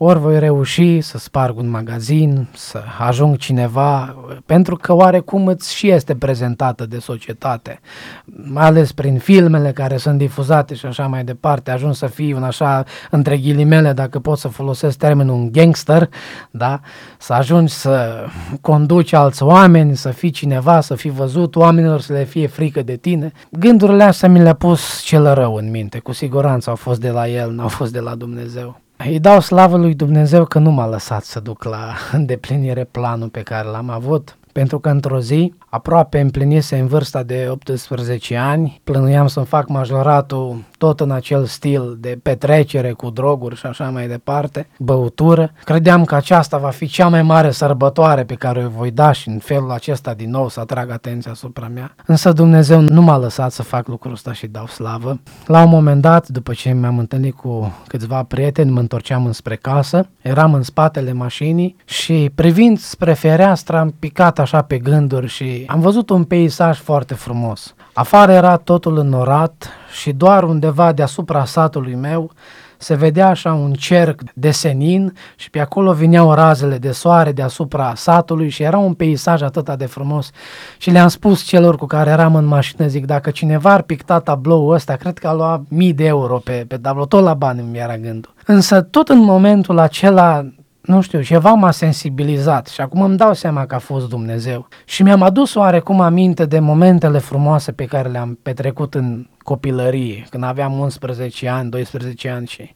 ori 0.00 0.18
voi 0.18 0.38
reuși 0.38 1.00
să 1.00 1.18
sparg 1.18 1.58
un 1.58 1.68
magazin, 1.68 2.48
să 2.54 2.82
ajung 2.98 3.36
cineva, 3.36 4.16
pentru 4.46 4.76
că 4.76 4.92
oarecum 4.92 5.46
îți 5.46 5.74
și 5.74 5.90
este 5.90 6.14
prezentată 6.14 6.86
de 6.86 6.98
societate, 6.98 7.80
mai 8.24 8.64
ales 8.64 8.92
prin 8.92 9.18
filmele 9.18 9.72
care 9.72 9.96
sunt 9.96 10.18
difuzate 10.18 10.74
și 10.74 10.86
așa 10.86 11.06
mai 11.06 11.24
departe, 11.24 11.70
ajung 11.70 11.94
să 11.94 12.06
fii 12.06 12.32
un 12.32 12.42
așa, 12.42 12.84
între 13.10 13.38
ghilimele, 13.38 13.92
dacă 13.92 14.18
pot 14.18 14.38
să 14.38 14.48
folosesc 14.48 14.98
termenul, 14.98 15.34
un 15.34 15.52
gangster, 15.52 16.08
da? 16.50 16.80
să 17.18 17.32
ajungi 17.32 17.72
să 17.72 18.24
conduci 18.60 19.12
alți 19.12 19.42
oameni, 19.42 19.96
să 19.96 20.10
fii 20.10 20.30
cineva, 20.30 20.80
să 20.80 20.94
fii 20.94 21.10
văzut, 21.10 21.56
oamenilor 21.56 22.00
să 22.00 22.12
le 22.12 22.24
fie 22.24 22.46
frică 22.46 22.82
de 22.82 22.96
tine. 22.96 23.32
Gândurile 23.50 24.02
astea 24.02 24.28
mi 24.28 24.42
le-a 24.42 24.54
pus 24.54 25.00
cel 25.00 25.34
rău 25.34 25.54
în 25.54 25.70
minte, 25.70 25.98
cu 25.98 26.12
siguranță 26.12 26.70
au 26.70 26.76
fost 26.76 27.00
de 27.00 27.10
la 27.10 27.28
el, 27.28 27.50
n-au 27.50 27.68
fost 27.68 27.92
de 27.92 28.00
la 28.00 28.14
Dumnezeu. 28.14 28.80
Îi 29.04 29.18
dau 29.20 29.40
slavă 29.40 29.76
lui 29.76 29.94
Dumnezeu 29.94 30.44
că 30.44 30.58
nu 30.58 30.70
m-a 30.70 30.86
lăsat 30.86 31.24
să 31.24 31.40
duc 31.40 31.64
la 31.64 31.94
îndeplinire 32.12 32.84
planul 32.84 33.28
pe 33.28 33.40
care 33.40 33.68
l-am 33.68 33.90
avut, 33.90 34.38
pentru 34.52 34.78
că 34.78 34.88
într-o 34.88 35.20
zi, 35.20 35.54
aproape 35.68 36.20
împlinise 36.20 36.78
în 36.78 36.86
vârsta 36.86 37.22
de 37.22 37.46
18 37.50 38.36
ani, 38.36 38.80
plănuiam 38.84 39.26
să-mi 39.26 39.46
fac 39.46 39.68
majoratul 39.68 40.64
tot 40.78 41.00
în 41.00 41.10
acel 41.10 41.44
stil 41.44 41.96
de 42.00 42.18
petrecere 42.22 42.92
cu 42.92 43.10
droguri 43.10 43.56
și 43.56 43.66
așa 43.66 43.90
mai 43.90 44.08
departe, 44.08 44.68
băutură. 44.78 45.52
Credeam 45.64 46.04
că 46.04 46.14
aceasta 46.14 46.58
va 46.58 46.70
fi 46.70 46.86
cea 46.86 47.08
mai 47.08 47.22
mare 47.22 47.50
sărbătoare 47.50 48.24
pe 48.24 48.34
care 48.34 48.64
o 48.64 48.68
voi 48.68 48.90
da 48.90 49.12
și 49.12 49.28
în 49.28 49.38
felul 49.38 49.70
acesta 49.70 50.14
din 50.14 50.30
nou 50.30 50.48
să 50.48 50.60
atrag 50.60 50.90
atenția 50.90 51.30
asupra 51.30 51.68
mea. 51.74 51.94
Însă 52.06 52.32
Dumnezeu 52.32 52.80
nu 52.80 53.02
m-a 53.02 53.16
lăsat 53.16 53.52
să 53.52 53.62
fac 53.62 53.88
lucrul 53.88 54.12
ăsta 54.12 54.32
și 54.32 54.46
dau 54.46 54.66
slavă. 54.66 55.20
La 55.46 55.62
un 55.62 55.68
moment 55.68 56.00
dat, 56.00 56.28
după 56.28 56.52
ce 56.52 56.72
mi-am 56.72 56.98
întâlnit 56.98 57.34
cu 57.34 57.72
câțiva 57.86 58.22
prieteni, 58.22 58.70
mă 58.70 58.80
întorceam 58.80 59.26
înspre 59.26 59.56
casă, 59.56 60.08
eram 60.22 60.54
în 60.54 60.62
spatele 60.62 61.12
mașinii 61.12 61.76
și 61.84 62.30
privind 62.34 62.78
spre 62.78 63.12
fereastră 63.12 63.76
am 63.76 63.94
picat 63.98 64.38
așa 64.38 64.62
pe 64.62 64.78
gânduri 64.78 65.26
și 65.26 65.64
am 65.66 65.80
văzut 65.80 66.10
un 66.10 66.24
peisaj 66.24 66.78
foarte 66.78 67.14
frumos. 67.14 67.74
Afară 67.98 68.32
era 68.32 68.56
totul 68.56 68.98
înnorat 68.98 69.68
și 70.00 70.12
doar 70.12 70.42
undeva 70.42 70.92
deasupra 70.92 71.44
satului 71.44 71.94
meu 71.94 72.30
se 72.76 72.94
vedea 72.94 73.28
așa 73.28 73.52
un 73.52 73.72
cerc 73.72 74.20
de 74.34 74.50
senin 74.50 75.14
și 75.36 75.50
pe 75.50 75.60
acolo 75.60 75.92
vineau 75.92 76.34
razele 76.34 76.78
de 76.78 76.92
soare 76.92 77.32
deasupra 77.32 77.92
satului 77.96 78.48
și 78.48 78.62
era 78.62 78.78
un 78.78 78.94
peisaj 78.94 79.42
atât 79.42 79.70
de 79.70 79.86
frumos. 79.86 80.30
Și 80.76 80.90
le-am 80.90 81.08
spus 81.08 81.42
celor 81.42 81.76
cu 81.76 81.86
care 81.86 82.10
eram 82.10 82.34
în 82.34 82.44
mașină, 82.44 82.86
zic, 82.86 83.06
dacă 83.06 83.30
cineva 83.30 83.72
ar 83.72 83.82
picta 83.82 84.20
tabloul 84.20 84.74
ăsta, 84.74 84.96
cred 84.96 85.18
că 85.18 85.28
a 85.28 85.32
luat 85.32 85.62
mii 85.68 85.92
de 85.92 86.04
euro 86.04 86.36
pe, 86.36 86.64
pe 86.68 86.76
tablou, 86.76 87.06
tot 87.06 87.22
la 87.22 87.34
bani 87.34 87.60
îmi 87.60 87.78
era 87.78 87.96
gândul. 87.96 88.34
Însă 88.46 88.80
tot 88.80 89.08
în 89.08 89.18
momentul 89.18 89.78
acela 89.78 90.46
nu 90.88 91.00
știu, 91.00 91.22
ceva 91.22 91.52
m-a 91.52 91.70
sensibilizat 91.70 92.66
și 92.66 92.80
acum 92.80 93.02
îmi 93.02 93.16
dau 93.16 93.34
seama 93.34 93.66
că 93.66 93.74
a 93.74 93.78
fost 93.78 94.08
Dumnezeu. 94.08 94.68
Și 94.84 95.02
mi-am 95.02 95.22
adus 95.22 95.54
oarecum 95.54 96.00
aminte 96.00 96.46
de 96.46 96.58
momentele 96.58 97.18
frumoase 97.18 97.72
pe 97.72 97.84
care 97.84 98.08
le-am 98.08 98.38
petrecut 98.42 98.94
în 98.94 99.26
copilărie, 99.48 100.26
când 100.30 100.44
aveam 100.44 100.78
11 100.78 101.48
ani, 101.48 101.70
12 101.70 102.28
ani 102.28 102.46
și 102.46 102.74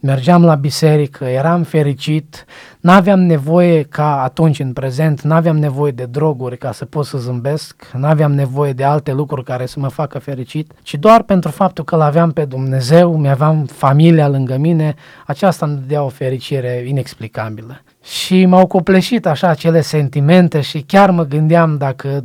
mergeam 0.00 0.44
la 0.44 0.54
biserică, 0.54 1.24
eram 1.24 1.62
fericit, 1.62 2.44
n-aveam 2.80 3.20
nevoie 3.20 3.82
ca 3.82 4.22
atunci 4.22 4.58
în 4.58 4.72
prezent, 4.72 5.20
n-aveam 5.20 5.58
nevoie 5.58 5.92
de 5.92 6.04
droguri 6.04 6.58
ca 6.58 6.72
să 6.72 6.84
pot 6.84 7.06
să 7.06 7.18
zâmbesc, 7.18 7.90
n-aveam 7.92 8.32
nevoie 8.32 8.72
de 8.72 8.84
alte 8.84 9.12
lucruri 9.12 9.44
care 9.44 9.66
să 9.66 9.80
mă 9.80 9.88
facă 9.88 10.18
fericit, 10.18 10.72
ci 10.82 10.94
doar 10.94 11.22
pentru 11.22 11.50
faptul 11.50 11.84
că 11.84 11.96
l-aveam 11.96 12.30
pe 12.30 12.44
Dumnezeu, 12.44 13.16
mi-aveam 13.16 13.64
familia 13.64 14.28
lângă 14.28 14.56
mine, 14.56 14.94
aceasta 15.26 15.66
îmi 15.66 15.74
dădea 15.74 16.02
o 16.02 16.08
fericire 16.08 16.84
inexplicabilă. 16.86 17.82
Și 18.02 18.46
m-au 18.46 18.66
copleșit 18.66 19.26
așa 19.26 19.48
acele 19.48 19.80
sentimente 19.80 20.60
și 20.60 20.80
chiar 20.80 21.10
mă 21.10 21.24
gândeam 21.24 21.76
dacă 21.76 22.24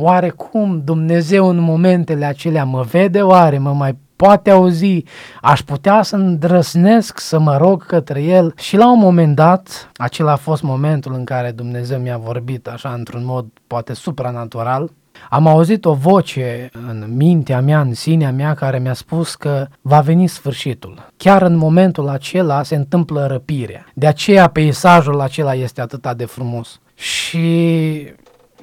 oarecum 0.00 0.82
Dumnezeu 0.84 1.48
în 1.48 1.58
momentele 1.58 2.24
acelea 2.24 2.64
mă 2.64 2.82
vede, 2.82 3.22
oare 3.22 3.58
mă 3.58 3.72
mai 3.72 3.96
poate 4.16 4.50
auzi, 4.50 5.04
aș 5.42 5.60
putea 5.60 6.02
să 6.02 6.16
îndrăsnesc 6.16 7.20
să 7.20 7.38
mă 7.38 7.56
rog 7.56 7.86
către 7.86 8.22
El 8.22 8.52
și 8.56 8.76
la 8.76 8.92
un 8.92 8.98
moment 8.98 9.34
dat, 9.34 9.90
acela 9.96 10.32
a 10.32 10.36
fost 10.36 10.62
momentul 10.62 11.14
în 11.14 11.24
care 11.24 11.50
Dumnezeu 11.50 11.98
mi-a 11.98 12.16
vorbit 12.16 12.68
așa 12.68 12.92
într-un 12.92 13.24
mod 13.24 13.46
poate 13.66 13.92
supranatural, 13.92 14.90
am 15.30 15.46
auzit 15.46 15.84
o 15.84 15.92
voce 15.92 16.70
în 16.88 17.04
mintea 17.16 17.60
mea, 17.60 17.80
în 17.80 17.94
sinea 17.94 18.32
mea, 18.32 18.54
care 18.54 18.78
mi-a 18.78 18.92
spus 18.92 19.34
că 19.34 19.66
va 19.80 20.00
veni 20.00 20.26
sfârșitul. 20.26 21.06
Chiar 21.16 21.42
în 21.42 21.56
momentul 21.56 22.08
acela 22.08 22.62
se 22.62 22.74
întâmplă 22.74 23.26
răpirea. 23.26 23.86
De 23.94 24.06
aceea 24.06 24.48
peisajul 24.48 25.20
acela 25.20 25.54
este 25.54 25.80
atât 25.80 26.12
de 26.16 26.24
frumos. 26.24 26.80
Și 26.94 27.48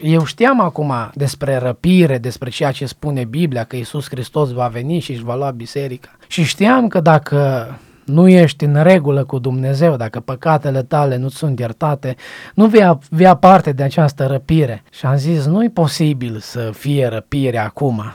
eu 0.01 0.25
știam 0.25 0.61
acum 0.61 0.93
despre 1.13 1.57
răpire, 1.57 2.17
despre 2.17 2.49
ceea 2.49 2.71
ce 2.71 2.85
spune 2.85 3.23
Biblia, 3.23 3.63
că 3.63 3.75
Iisus 3.75 4.09
Hristos 4.09 4.51
va 4.51 4.67
veni 4.67 4.99
și 4.99 5.11
își 5.11 5.23
va 5.23 5.35
lua 5.35 5.51
biserica. 5.51 6.09
Și 6.27 6.43
știam 6.43 6.87
că 6.87 6.99
dacă 6.99 7.67
nu 8.05 8.27
ești 8.27 8.63
în 8.63 8.83
regulă 8.83 9.23
cu 9.23 9.39
Dumnezeu, 9.39 9.95
dacă 9.95 10.19
păcatele 10.19 10.83
tale 10.83 11.17
nu 11.17 11.29
sunt 11.29 11.59
iertate, 11.59 12.15
nu 12.53 12.65
vei 12.65 12.83
avea 12.83 13.35
parte 13.35 13.71
de 13.71 13.83
această 13.83 14.25
răpire. 14.25 14.83
Și 14.91 15.05
am 15.05 15.15
zis, 15.15 15.45
nu 15.45 15.63
e 15.63 15.69
posibil 15.69 16.37
să 16.39 16.69
fie 16.73 17.07
răpire 17.07 17.57
acum. 17.57 18.13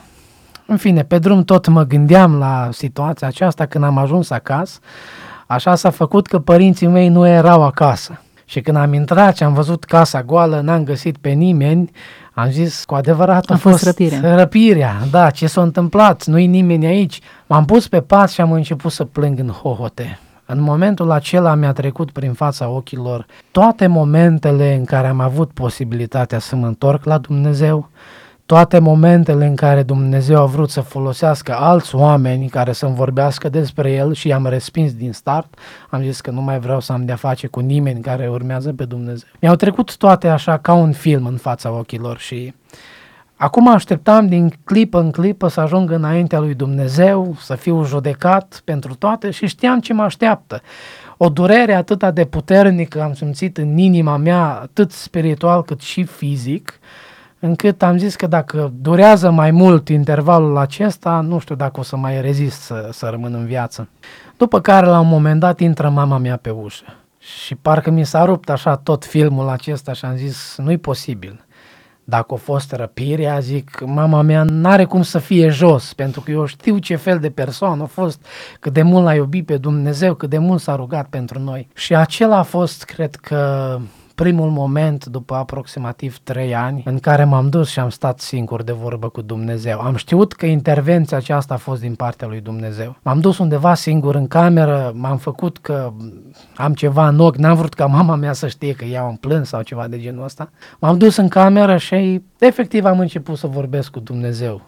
În 0.67 0.77
fine, 0.77 1.05
pe 1.05 1.19
drum 1.19 1.45
tot 1.45 1.67
mă 1.67 1.83
gândeam 1.83 2.39
la 2.39 2.69
situația 2.73 3.27
aceasta 3.27 3.67
când 3.67 3.85
am 3.85 3.99
ajuns 3.99 4.31
acasă. 4.31 4.79
Așa 5.47 5.75
s-a 5.75 5.91
făcut 5.91 6.27
că 6.27 6.39
părinții 6.39 6.87
mei 6.87 7.09
nu 7.09 7.27
erau 7.27 7.63
acasă. 7.63 8.21
Și 8.51 8.61
când 8.61 8.77
am 8.77 8.93
intrat 8.93 9.37
și 9.37 9.43
am 9.43 9.53
văzut 9.53 9.85
casa 9.85 10.23
goală, 10.23 10.61
n-am 10.61 10.85
găsit 10.85 11.17
pe 11.17 11.31
nimeni, 11.31 11.91
am 12.33 12.51
zis, 12.51 12.85
cu 12.85 12.95
adevărat 12.95 13.51
a, 13.51 13.55
a 13.55 13.57
fost, 13.57 13.73
fost 13.73 13.85
răpirea. 13.85 14.35
răpirea. 14.35 14.97
Da, 15.11 15.31
ce 15.31 15.47
s-a 15.47 15.63
întâmplat? 15.63 16.27
Nu-i 16.27 16.47
nimeni 16.47 16.87
aici. 16.87 17.21
M-am 17.47 17.65
pus 17.65 17.89
pe 17.89 18.01
pat 18.01 18.31
și 18.31 18.41
am 18.41 18.53
început 18.53 18.93
să 18.93 19.05
plâng 19.05 19.39
în 19.39 19.49
hohote. 19.49 20.19
În 20.47 20.61
momentul 20.61 21.11
acela 21.11 21.55
mi-a 21.55 21.73
trecut 21.73 22.11
prin 22.11 22.33
fața 22.33 22.69
ochilor 22.69 23.27
toate 23.51 23.87
momentele 23.87 24.75
în 24.75 24.85
care 24.85 25.07
am 25.07 25.21
avut 25.21 25.51
posibilitatea 25.51 26.39
să 26.39 26.57
mă 26.57 26.67
întorc 26.67 27.05
la 27.05 27.19
Dumnezeu, 27.19 27.89
toate 28.51 28.79
momentele 28.79 29.47
în 29.47 29.55
care 29.55 29.83
Dumnezeu 29.83 30.41
a 30.41 30.45
vrut 30.45 30.71
să 30.71 30.81
folosească 30.81 31.55
alți 31.55 31.95
oameni 31.95 32.49
care 32.49 32.73
să-mi 32.73 32.95
vorbească 32.95 33.49
despre 33.49 33.93
El 33.93 34.13
și 34.15 34.29
i-am 34.29 34.47
respins 34.47 34.93
din 34.95 35.13
start, 35.13 35.59
am 35.91 36.03
zis 36.03 36.21
că 36.21 36.31
nu 36.31 36.41
mai 36.41 36.59
vreau 36.59 36.81
să 36.81 36.93
am 36.93 37.05
de-a 37.05 37.17
face 37.17 37.47
cu 37.47 37.61
nimeni 37.61 38.01
care 38.01 38.29
urmează 38.29 38.73
pe 38.73 38.85
Dumnezeu. 38.85 39.29
Mi-au 39.41 39.55
trecut 39.55 39.97
toate 39.97 40.29
așa 40.29 40.59
ca 40.59 40.73
un 40.73 40.93
film 40.93 41.27
în 41.27 41.37
fața 41.37 41.71
ochilor 41.71 42.19
și 42.19 42.55
acum 43.37 43.69
așteptam 43.69 44.27
din 44.27 44.53
clipă 44.65 45.01
în 45.01 45.11
clipă 45.11 45.49
să 45.49 45.61
ajung 45.61 45.91
înaintea 45.91 46.39
lui 46.39 46.55
Dumnezeu, 46.55 47.37
să 47.39 47.55
fiu 47.55 47.85
judecat 47.85 48.63
pentru 48.65 48.95
toate 48.95 49.31
și 49.31 49.47
știam 49.47 49.81
ce 49.81 49.93
mă 49.93 50.03
așteaptă. 50.03 50.61
O 51.17 51.29
durere 51.29 51.75
atât 51.75 52.05
de 52.05 52.25
puternică 52.25 53.03
am 53.03 53.15
simțit 53.15 53.59
în 53.59 53.79
inima 53.79 54.17
mea, 54.17 54.61
atât 54.63 54.93
spiritual 54.93 55.63
cât 55.63 55.81
și 55.81 56.05
fizic, 56.05 56.81
încât 57.41 57.83
am 57.83 57.99
zis 57.99 58.15
că 58.15 58.27
dacă 58.27 58.73
durează 58.81 59.31
mai 59.31 59.51
mult 59.51 59.89
intervalul 59.89 60.57
acesta, 60.57 61.21
nu 61.21 61.39
știu 61.39 61.55
dacă 61.55 61.81
o 61.81 61.83
să 61.83 61.97
mai 61.97 62.21
rezist 62.21 62.61
să, 62.61 62.89
să 62.93 63.09
rămân 63.11 63.35
în 63.35 63.47
viață. 63.47 63.89
După 64.37 64.61
care, 64.61 64.87
la 64.87 65.01
un 65.01 65.09
moment 65.09 65.41
dat, 65.41 65.61
intră 65.61 65.89
mama 65.89 66.19
mea 66.19 66.37
pe 66.37 66.51
ușă. 66.51 66.85
Și 67.19 67.55
parcă 67.55 67.91
mi 67.91 68.07
s-a 68.07 68.25
rupt 68.25 68.51
așa 68.51 68.77
tot 68.77 69.05
filmul 69.05 69.49
acesta 69.49 69.93
și 69.93 70.05
am 70.05 70.17
zis, 70.17 70.57
nu-i 70.57 70.79
posibil. 70.79 71.45
Dacă 72.05 72.35
a 72.35 72.37
fost 72.37 72.73
răpirea, 72.73 73.39
zic, 73.39 73.81
mama 73.85 74.23
mea 74.23 74.43
n-are 74.43 74.85
cum 74.85 75.03
să 75.03 75.19
fie 75.19 75.49
jos, 75.49 75.93
pentru 75.93 76.21
că 76.21 76.31
eu 76.31 76.47
știu 76.47 76.79
ce 76.79 76.97
fel 76.97 77.19
de 77.19 77.31
persoană 77.31 77.83
a 77.83 77.87
fost, 77.87 78.27
cât 78.61 78.73
de 78.73 78.83
mult 78.83 79.05
l-a 79.05 79.15
iubit 79.15 79.47
pe 79.47 79.57
Dumnezeu, 79.57 80.15
cât 80.15 80.31
de 80.31 80.39
mult 80.39 80.61
s-a 80.61 80.77
rugat 80.77 81.07
pentru 81.07 81.39
noi. 81.39 81.69
Și 81.75 81.95
acela 81.95 82.37
a 82.37 82.43
fost, 82.43 82.85
cred 82.85 83.15
că, 83.15 83.79
primul 84.21 84.51
moment 84.51 85.07
după 85.07 85.35
aproximativ 85.35 86.19
trei 86.19 86.55
ani 86.55 86.83
în 86.87 86.99
care 86.99 87.25
m-am 87.25 87.49
dus 87.49 87.69
și 87.69 87.79
am 87.79 87.89
stat 87.89 88.21
singur 88.21 88.63
de 88.63 88.73
vorbă 88.73 89.09
cu 89.09 89.21
Dumnezeu. 89.21 89.81
Am 89.81 89.97
știut 89.97 90.33
că 90.33 90.47
intervenția 90.47 91.17
aceasta 91.17 91.55
a 91.55 91.57
fost 91.57 91.81
din 91.81 91.95
partea 91.95 92.27
lui 92.27 92.41
Dumnezeu. 92.41 92.97
M-am 93.03 93.21
dus 93.21 93.39
undeva 93.39 93.75
singur 93.75 94.15
în 94.15 94.27
cameră, 94.27 94.93
m-am 94.95 95.17
făcut 95.17 95.59
că 95.59 95.93
am 96.57 96.75
ceva 96.75 97.09
în 97.09 97.19
ochi, 97.19 97.37
n-am 97.37 97.57
vrut 97.57 97.75
ca 97.75 97.87
mama 97.87 98.15
mea 98.15 98.33
să 98.33 98.49
știe 98.49 98.73
că 98.73 98.85
iau 98.85 99.09
un 99.09 99.17
plâns 99.17 99.49
sau 99.49 99.63
ceva 99.63 99.89
de 99.89 100.01
genul 100.01 100.25
ăsta. 100.25 100.51
M-am 100.79 100.99
dus 100.99 101.17
în 101.17 101.29
cameră 101.29 101.77
și 101.77 102.23
efectiv 102.39 102.85
am 102.85 102.99
început 102.99 103.39
să 103.39 103.47
vorbesc 103.47 103.91
cu 103.91 104.01
Dumnezeu. 104.01 104.63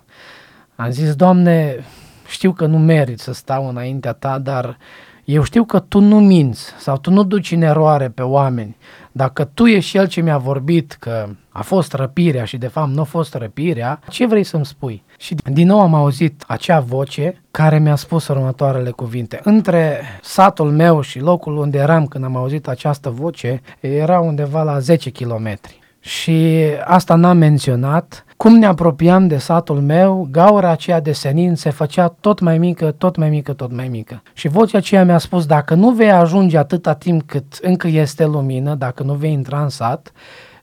Am 0.77 0.91
zis, 0.91 1.15
Doamne, 1.15 1.85
știu 2.29 2.53
că 2.53 2.67
nu 2.67 2.79
merit 2.79 3.19
să 3.19 3.33
stau 3.33 3.69
înaintea 3.69 4.13
ta, 4.13 4.39
dar 4.39 4.77
eu 5.25 5.43
știu 5.43 5.65
că 5.65 5.79
tu 5.79 6.01
nu 6.01 6.21
minți 6.21 6.73
sau 6.79 6.99
tu 6.99 7.11
nu 7.11 7.23
duci 7.23 7.53
în 7.53 7.63
eroare 7.63 8.09
pe 8.09 8.23
oameni. 8.23 8.77
Dacă 9.13 9.45
tu 9.45 9.67
ești 9.67 9.91
cel 9.91 10.09
ce 10.09 10.21
mi-a 10.21 10.39
vorbit 10.39 10.93
că 10.93 11.29
a 11.49 11.63
fost 11.63 11.93
răpirea 11.93 12.45
și 12.45 12.57
de 12.57 12.67
fapt 12.67 12.91
nu 12.91 13.01
a 13.01 13.05
fost 13.05 13.35
răpirea, 13.35 14.01
ce 14.09 14.27
vrei 14.27 14.45
să-mi 14.45 14.67
spui? 14.67 15.05
Și 15.19 15.35
din 15.45 15.67
nou 15.67 15.81
am 15.81 15.95
auzit 15.95 16.45
acea 16.47 16.81
voce 16.81 17.43
care 17.51 17.79
mi-a 17.79 17.95
spus 17.95 18.29
următoarele 18.29 18.91
cuvinte. 18.91 19.41
Între 19.45 20.01
satul 20.23 20.71
meu 20.71 21.01
și 21.01 21.21
locul 21.21 21.57
unde 21.57 21.79
eram 21.79 22.07
când 22.07 22.25
am 22.25 22.37
auzit 22.37 22.69
această 22.69 23.11
voce 23.11 23.63
era 23.81 24.21
undeva 24.21 24.63
la 24.63 24.79
10 24.79 25.11
kilometri. 25.11 25.81
Și 26.01 26.65
asta 26.85 27.15
n-am 27.15 27.37
menționat, 27.37 28.25
cum 28.43 28.59
ne 28.59 28.67
apropiam 28.67 29.27
de 29.27 29.37
satul 29.39 29.81
meu, 29.81 30.29
gaura 30.31 30.71
aceea 30.71 31.01
de 31.01 31.13
senin 31.13 31.55
se 31.55 31.71
făcea 31.71 32.09
tot 32.21 32.41
mai 32.41 32.59
mică, 32.59 32.91
tot 32.91 33.17
mai 33.17 33.31
mică, 33.31 33.53
tot 33.53 33.73
mai 33.73 33.89
mică. 33.89 34.23
Și 34.33 34.49
vocea 34.49 34.79
aceea 34.79 35.05
mi-a 35.05 35.19
spus, 35.19 35.47
dacă 35.47 35.75
nu 35.75 35.91
vei 35.91 36.11
ajunge 36.11 36.59
atâta 36.59 36.95
timp 36.95 37.23
cât 37.27 37.59
încă 37.61 37.89
este 37.89 38.27
lumină, 38.27 38.75
dacă 38.75 39.03
nu 39.03 39.15
vei 39.15 39.33
intra 39.33 39.63
în 39.63 39.69
sat, 39.69 40.13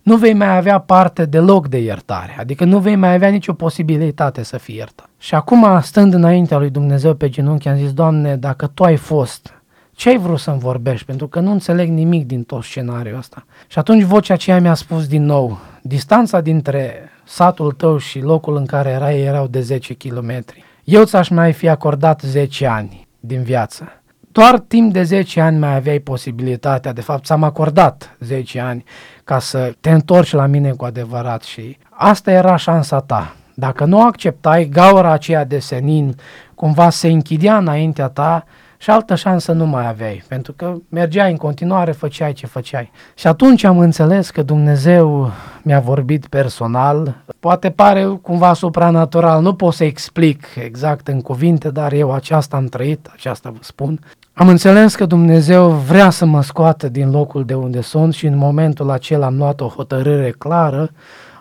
nu 0.02 0.18
vei 0.18 0.34
mai 0.34 0.58
avea 0.58 0.80
parte 0.80 1.26
deloc 1.26 1.68
de 1.68 1.78
iertare, 1.78 2.36
adică 2.40 2.66
nu 2.66 2.80
vei 2.80 2.96
mai 2.96 3.14
avea 3.14 3.30
nicio 3.30 3.54
posibilitate 3.54 4.44
să 4.44 4.58
fii 4.58 4.76
iertat. 4.76 5.10
Și 5.18 5.36
acum, 5.36 5.80
stând 5.82 6.14
înaintea 6.14 6.58
lui 6.58 6.70
Dumnezeu 6.70 7.14
pe 7.14 7.30
genunchi, 7.30 7.68
am 7.68 7.78
zis, 7.78 7.94
Doamne, 7.94 8.36
dacă 8.36 8.68
Tu 8.68 8.84
ai 8.84 8.96
fost, 8.96 9.54
ce 9.92 10.10
ai 10.10 10.18
vrut 10.18 10.40
să-mi 10.40 10.60
vorbești? 10.60 11.06
Pentru 11.06 11.28
că 11.28 11.40
nu 11.40 11.52
înțeleg 11.52 11.90
nimic 11.90 12.26
din 12.26 12.44
tot 12.44 12.64
scenariul 12.64 13.18
ăsta. 13.18 13.46
Și 13.68 13.80
atunci 13.80 14.04
vocea 14.04 14.34
aceea 14.34 14.60
mi-a 14.60 14.74
spus 14.74 15.08
din 15.08 15.26
nou, 15.26 15.58
distanța 15.82 16.42
dintre 16.42 17.09
satul 17.30 17.72
tău 17.72 17.98
și 17.98 18.20
locul 18.20 18.56
în 18.56 18.66
care 18.66 18.90
erai 18.90 19.22
erau 19.22 19.48
de 19.48 19.62
10 19.62 19.94
km. 19.94 20.44
Eu 20.84 21.04
ți-aș 21.04 21.30
mai 21.30 21.54
fi 21.54 21.68
acordat 21.68 22.22
10 22.22 22.66
ani 22.66 23.08
din 23.20 23.44
viață. 23.44 24.02
Doar 24.32 24.60
timp 24.60 24.94
de 24.94 25.04
10 25.04 25.42
ani 25.42 25.58
mai 25.58 25.76
aveai 25.76 26.00
posibilitatea, 26.00 26.94
de 26.94 27.02
fapt 27.02 27.26
ți-am 27.26 27.44
acordat 27.44 28.16
10 28.20 28.60
ani 28.60 28.84
ca 29.24 29.40
să 29.40 29.74
te 29.80 29.90
întorci 29.90 30.32
la 30.32 30.46
mine 30.46 30.72
cu 30.72 30.86
adevărat 30.86 31.42
și 31.42 31.78
asta 31.90 32.32
era 32.32 32.56
șansa 32.56 33.00
ta. 33.00 33.36
Dacă 33.54 33.86
nu 33.86 34.02
acceptai, 34.02 34.66
gaura 34.66 35.12
aceea 35.12 35.46
de 35.46 35.60
senin 35.60 36.16
cumva 36.56 36.90
se 36.90 37.08
închidea 37.08 37.58
înaintea 37.58 38.08
ta 38.08 38.46
și 38.82 38.90
altă 38.90 39.16
șansă 39.16 39.52
nu 39.52 39.66
mai 39.66 39.88
aveai, 39.88 40.24
pentru 40.28 40.54
că 40.54 40.76
mergeai 40.90 41.32
în 41.32 41.38
continuare, 41.38 41.92
făceai 41.92 42.34
ce 42.34 42.46
făceai. 42.46 42.92
Și 43.16 43.28
atunci 43.28 43.64
am 43.64 43.80
înțeles 43.80 44.30
că 44.30 44.42
Dumnezeu 44.42 45.32
mi-a 45.62 45.80
vorbit 45.80 46.28
personal, 46.28 47.16
poate 47.40 47.70
pare 47.70 48.06
cumva 48.06 48.54
supranatural, 48.54 49.42
nu 49.42 49.54
pot 49.54 49.74
să 49.74 49.84
explic 49.84 50.46
exact 50.56 51.08
în 51.08 51.22
cuvinte, 51.22 51.70
dar 51.70 51.94
eu 51.94 52.14
aceasta 52.14 52.58
am 52.58 52.66
trăit, 52.66 53.10
aceasta 53.14 53.50
vă 53.50 53.60
spun. 53.62 54.00
Am 54.34 54.48
înțeles 54.48 54.96
că 54.96 55.06
Dumnezeu 55.06 55.70
vrea 55.70 56.10
să 56.10 56.26
mă 56.26 56.42
scoată 56.42 56.90
din 56.90 57.12
locul 57.12 57.46
de 57.46 57.54
unde 57.54 57.82
sunt 57.82 58.14
și 58.14 58.26
în 58.26 58.38
momentul 58.38 58.90
acela 58.90 59.26
am 59.26 59.38
luat 59.38 59.62
o 59.62 59.68
hotărâre 59.68 60.32
clară, 60.38 60.90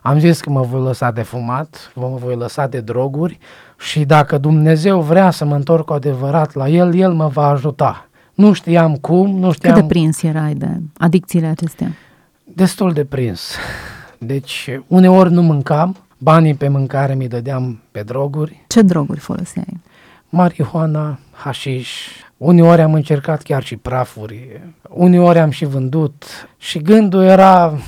am 0.03 0.19
zis 0.19 0.41
că 0.41 0.51
mă 0.51 0.63
voi 0.63 0.81
lăsa 0.81 1.11
de 1.11 1.23
fumat, 1.23 1.93
mă 1.95 2.19
voi 2.25 2.35
lăsa 2.35 2.67
de 2.67 2.81
droguri 2.81 3.39
și 3.79 4.05
dacă 4.05 4.39
Dumnezeu 4.39 5.01
vrea 5.01 5.31
să 5.31 5.45
mă 5.45 5.55
întorc 5.55 5.85
cu 5.85 5.93
adevărat 5.93 6.55
la 6.55 6.69
El, 6.69 6.95
El 6.95 7.13
mă 7.13 7.27
va 7.29 7.47
ajuta. 7.47 8.09
Nu 8.35 8.53
știam 8.53 8.97
cum, 8.97 9.39
nu 9.39 9.53
știam... 9.53 9.75
Cât 9.75 9.83
de 9.83 9.89
prins 9.89 10.23
erai 10.23 10.55
de 10.55 10.81
adicțiile 10.97 11.47
acestea? 11.47 11.93
Destul 12.45 12.93
de 12.93 13.05
prins. 13.05 13.57
Deci, 14.19 14.81
uneori 14.87 15.33
nu 15.33 15.43
mâncam, 15.43 15.97
banii 16.19 16.55
pe 16.55 16.69
mâncare 16.69 17.15
mi 17.15 17.29
dădeam 17.29 17.81
pe 17.91 18.01
droguri, 18.03 18.65
Ce 18.67 18.83
droguri 18.83 19.21
foloseai? 19.21 19.81
marihuana, 20.29 21.19
hașiș, 21.33 21.91
uneori 22.37 22.81
am 22.81 22.95
încercat 22.95 23.43
chiar 23.43 23.63
și 23.63 23.77
prafuri, 23.77 24.61
uneori 24.89 25.39
am 25.39 25.51
și 25.51 25.65
vândut 25.65 26.25
și 26.57 26.79
gândul 26.79 27.23
era 27.23 27.79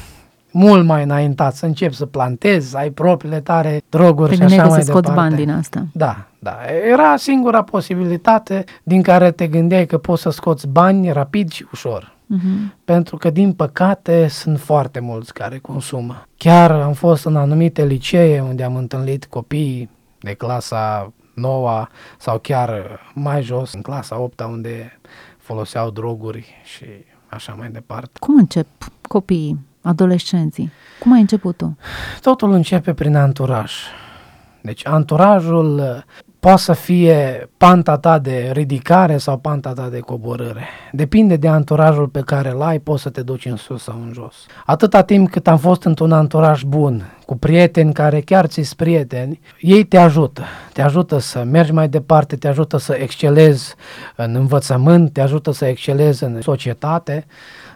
mult 0.52 0.84
mai 0.86 1.02
înaintat, 1.02 1.54
să 1.54 1.66
încep 1.66 1.92
să 1.92 2.06
plantezi, 2.06 2.70
să 2.70 2.76
ai 2.76 2.90
propriile 2.90 3.40
tare 3.40 3.82
droguri 3.88 4.28
Te 4.28 4.34
și 4.34 4.42
așa 4.42 4.48
gândeai 4.48 4.68
că 4.68 4.74
mai 4.74 4.82
să 4.82 4.90
scoți 4.90 5.08
departe. 5.08 5.28
bani 5.34 5.44
din 5.44 5.54
asta. 5.54 5.86
Da, 5.92 6.26
da. 6.38 6.56
Era 6.90 7.16
singura 7.16 7.62
posibilitate 7.62 8.64
din 8.82 9.02
care 9.02 9.30
te 9.30 9.46
gândeai 9.46 9.86
că 9.86 9.98
poți 9.98 10.22
să 10.22 10.30
scoți 10.30 10.68
bani 10.68 11.12
rapid 11.12 11.50
și 11.50 11.66
ușor. 11.72 12.12
Mhm. 12.26 12.74
Pentru 12.84 13.16
că, 13.16 13.30
din 13.30 13.52
păcate, 13.52 14.28
sunt 14.28 14.60
foarte 14.60 15.00
mulți 15.00 15.32
care 15.32 15.58
consumă. 15.58 16.26
Chiar 16.36 16.70
am 16.70 16.92
fost 16.92 17.24
în 17.24 17.36
anumite 17.36 17.84
licee 17.84 18.40
unde 18.40 18.62
am 18.62 18.76
întâlnit 18.76 19.24
copii 19.24 19.90
de 20.20 20.32
clasa 20.34 21.12
9 21.34 21.86
sau 22.18 22.38
chiar 22.38 23.00
mai 23.14 23.42
jos, 23.42 23.72
în 23.72 23.80
clasa 23.82 24.20
8 24.20 24.40
unde 24.40 25.00
foloseau 25.38 25.90
droguri 25.90 26.54
și 26.64 26.84
așa 27.26 27.54
mai 27.58 27.68
departe. 27.70 28.10
Cum 28.18 28.36
încep 28.38 28.66
copiii, 29.08 29.58
adolescenții? 29.82 30.72
Cum 30.98 31.12
ai 31.12 31.20
început 31.20 31.56
tu? 31.56 31.76
Totul 32.20 32.52
începe 32.52 32.92
prin 32.92 33.16
anturaj. 33.16 33.72
Deci 34.60 34.86
anturajul 34.86 35.78
uh, 35.78 36.02
poate 36.40 36.60
să 36.60 36.72
fie 36.72 37.48
panta 37.56 37.98
ta 37.98 38.18
de 38.18 38.50
ridicare 38.52 39.16
sau 39.18 39.38
panta 39.38 39.72
ta 39.72 39.88
de 39.88 39.98
coborâre. 39.98 40.68
Depinde 40.92 41.36
de 41.36 41.48
anturajul 41.48 42.08
pe 42.08 42.20
care 42.20 42.50
îl 42.50 42.62
ai, 42.62 42.78
poți 42.78 43.02
să 43.02 43.10
te 43.10 43.22
duci 43.22 43.46
în 43.46 43.56
sus 43.56 43.82
sau 43.82 44.00
în 44.02 44.12
jos. 44.12 44.34
Atâta 44.66 45.02
timp 45.02 45.30
cât 45.30 45.48
am 45.48 45.58
fost 45.58 45.84
într-un 45.84 46.12
anturaj 46.12 46.62
bun, 46.62 47.18
cu 47.26 47.36
prieteni 47.36 47.92
care 47.92 48.20
chiar 48.20 48.46
ți 48.46 48.76
prieteni, 48.76 49.40
ei 49.60 49.84
te 49.84 49.96
ajută. 49.96 50.42
Te 50.72 50.82
ajută 50.82 51.18
să 51.18 51.42
mergi 51.44 51.72
mai 51.72 51.88
departe, 51.88 52.36
te 52.36 52.48
ajută 52.48 52.76
să 52.76 52.92
excelezi 52.92 53.74
în 54.16 54.34
învățământ, 54.34 55.12
te 55.12 55.20
ajută 55.20 55.52
să 55.52 55.64
excelezi 55.64 56.24
în 56.24 56.40
societate. 56.40 57.26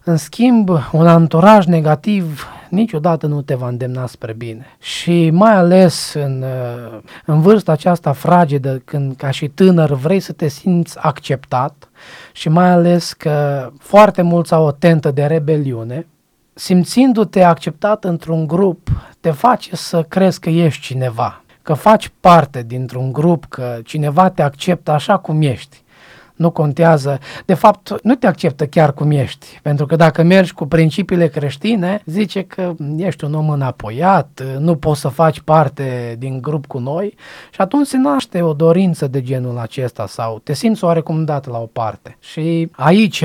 În 0.06 0.16
schimb, 0.16 0.68
un 0.92 1.06
anturaj 1.06 1.66
negativ 1.66 2.48
niciodată 2.68 3.26
nu 3.26 3.42
te 3.42 3.54
va 3.54 3.68
îndemna 3.68 4.06
spre 4.06 4.32
bine. 4.32 4.66
Și 4.78 5.30
mai 5.30 5.54
ales 5.54 6.14
în, 6.14 6.42
uh, 6.42 6.98
în 7.24 7.40
vârsta 7.40 7.72
aceasta 7.72 8.12
fragedă, 8.12 8.82
când 8.84 9.16
ca 9.16 9.30
și 9.30 9.48
tânăr 9.48 9.92
vrei 9.92 10.20
să 10.20 10.32
te 10.32 10.48
simți 10.48 10.98
acceptat 11.00 11.88
și 12.32 12.48
mai 12.48 12.70
ales 12.70 13.12
că 13.12 13.68
foarte 13.78 14.22
mulți 14.22 14.54
au 14.54 14.64
o 14.64 14.70
tentă 14.70 15.10
de 15.10 15.24
rebeliune, 15.24 16.06
simțindu-te 16.54 17.42
acceptat 17.42 18.04
într-un 18.04 18.46
grup, 18.46 18.90
te 19.20 19.30
face 19.30 19.76
să 19.76 20.02
crezi 20.02 20.40
că 20.40 20.48
ești 20.50 20.82
cineva, 20.82 21.42
că 21.62 21.74
faci 21.74 22.12
parte 22.20 22.62
dintr-un 22.62 23.12
grup, 23.12 23.44
că 23.48 23.78
cineva 23.84 24.30
te 24.30 24.42
acceptă 24.42 24.90
așa 24.90 25.16
cum 25.16 25.42
ești 25.42 25.83
nu 26.34 26.50
contează. 26.50 27.18
De 27.44 27.54
fapt, 27.54 27.94
nu 28.02 28.14
te 28.14 28.26
acceptă 28.26 28.66
chiar 28.66 28.92
cum 28.92 29.10
ești, 29.10 29.58
pentru 29.62 29.86
că 29.86 29.96
dacă 29.96 30.22
mergi 30.22 30.52
cu 30.52 30.66
principiile 30.66 31.28
creștine, 31.28 32.02
zice 32.06 32.42
că 32.42 32.74
ești 32.96 33.24
un 33.24 33.34
om 33.34 33.48
înapoiat, 33.48 34.42
nu 34.58 34.76
poți 34.76 35.00
să 35.00 35.08
faci 35.08 35.40
parte 35.40 36.16
din 36.18 36.40
grup 36.40 36.66
cu 36.66 36.78
noi 36.78 37.14
și 37.50 37.60
atunci 37.60 37.86
se 37.86 37.98
naște 37.98 38.42
o 38.42 38.52
dorință 38.52 39.06
de 39.06 39.22
genul 39.22 39.58
acesta 39.58 40.06
sau 40.06 40.40
te 40.42 40.52
simți 40.52 40.84
oarecum 40.84 41.24
dat 41.24 41.46
la 41.46 41.58
o 41.58 41.66
parte. 41.66 42.16
Și 42.20 42.70
aici 42.72 43.24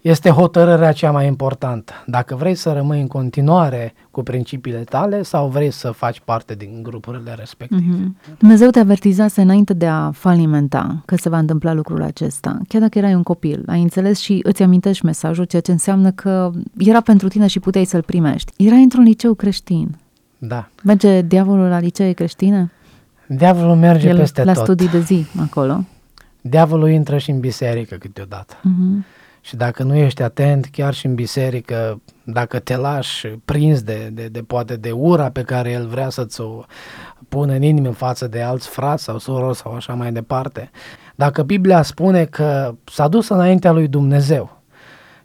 este 0.00 0.30
hotărârea 0.30 0.92
cea 0.92 1.10
mai 1.10 1.26
importantă. 1.26 1.92
Dacă 2.06 2.34
vrei 2.34 2.54
să 2.54 2.72
rămâi 2.72 3.00
în 3.00 3.06
continuare 3.06 3.94
cu 4.18 4.24
principiile 4.24 4.78
tale 4.78 5.22
sau 5.22 5.48
vrei 5.48 5.70
să 5.70 5.90
faci 5.90 6.20
parte 6.24 6.54
din 6.54 6.82
grupurile 6.82 7.34
respective. 7.34 7.82
Mhm. 7.86 8.16
Dumnezeu 8.38 8.70
te 8.70 8.78
avertizase 8.78 9.40
înainte 9.40 9.74
de 9.74 9.86
a 9.86 10.10
falimenta 10.10 11.02
că 11.04 11.16
se 11.16 11.28
va 11.28 11.38
întâmpla 11.38 11.72
lucrul 11.72 12.02
acesta. 12.02 12.58
Chiar 12.68 12.80
dacă 12.80 12.98
erai 12.98 13.14
un 13.14 13.22
copil, 13.22 13.62
ai 13.66 13.82
înțeles 13.82 14.18
și 14.18 14.40
îți 14.42 14.62
amintești 14.62 15.04
mesajul, 15.04 15.44
ceea 15.44 15.62
ce 15.62 15.72
înseamnă 15.72 16.10
că 16.10 16.50
era 16.78 17.00
pentru 17.00 17.28
tine 17.28 17.46
și 17.46 17.60
puteai 17.60 17.84
să-l 17.84 18.02
primești. 18.02 18.52
Erai 18.56 18.82
într-un 18.82 19.02
liceu 19.02 19.34
creștin. 19.34 19.96
Da. 20.38 20.68
Merge 20.82 21.22
diavolul 21.22 21.68
la 21.68 21.78
licee 21.78 22.12
creștine? 22.12 22.70
Diavolul 23.26 23.76
merge 23.76 24.08
El 24.08 24.16
peste 24.16 24.44
la 24.44 24.52
tot. 24.52 24.62
studii 24.62 24.88
de 24.88 25.00
zi 25.00 25.26
acolo. 25.40 25.84
Diavolul 26.40 26.88
intră 26.90 27.18
și 27.18 27.30
în 27.30 27.40
biserică 27.40 27.96
câteodată. 27.96 28.54
Mhm. 28.62 29.04
Și 29.40 29.56
dacă 29.56 29.82
nu 29.82 29.94
ești 29.94 30.22
atent, 30.22 30.66
chiar 30.66 30.94
și 30.94 31.06
în 31.06 31.14
biserică, 31.14 32.00
dacă 32.24 32.58
te 32.58 32.76
lași 32.76 33.26
prins 33.26 33.82
de, 33.82 34.10
de, 34.12 34.28
de 34.28 34.42
poate 34.42 34.76
de 34.76 34.90
ura 34.90 35.30
pe 35.30 35.42
care 35.42 35.70
el 35.70 35.86
vrea 35.86 36.08
să-ți 36.08 36.40
o 36.40 36.64
pună 37.28 37.52
în 37.52 37.62
inimă 37.62 37.90
față 37.90 38.26
de 38.26 38.42
alți 38.42 38.68
frați 38.68 39.04
sau 39.04 39.18
sorori 39.18 39.56
sau 39.56 39.74
așa 39.74 39.94
mai 39.94 40.12
departe, 40.12 40.70
dacă 41.14 41.42
Biblia 41.42 41.82
spune 41.82 42.24
că 42.24 42.74
s-a 42.84 43.08
dus 43.08 43.28
înaintea 43.28 43.72
lui 43.72 43.88
Dumnezeu 43.88 44.57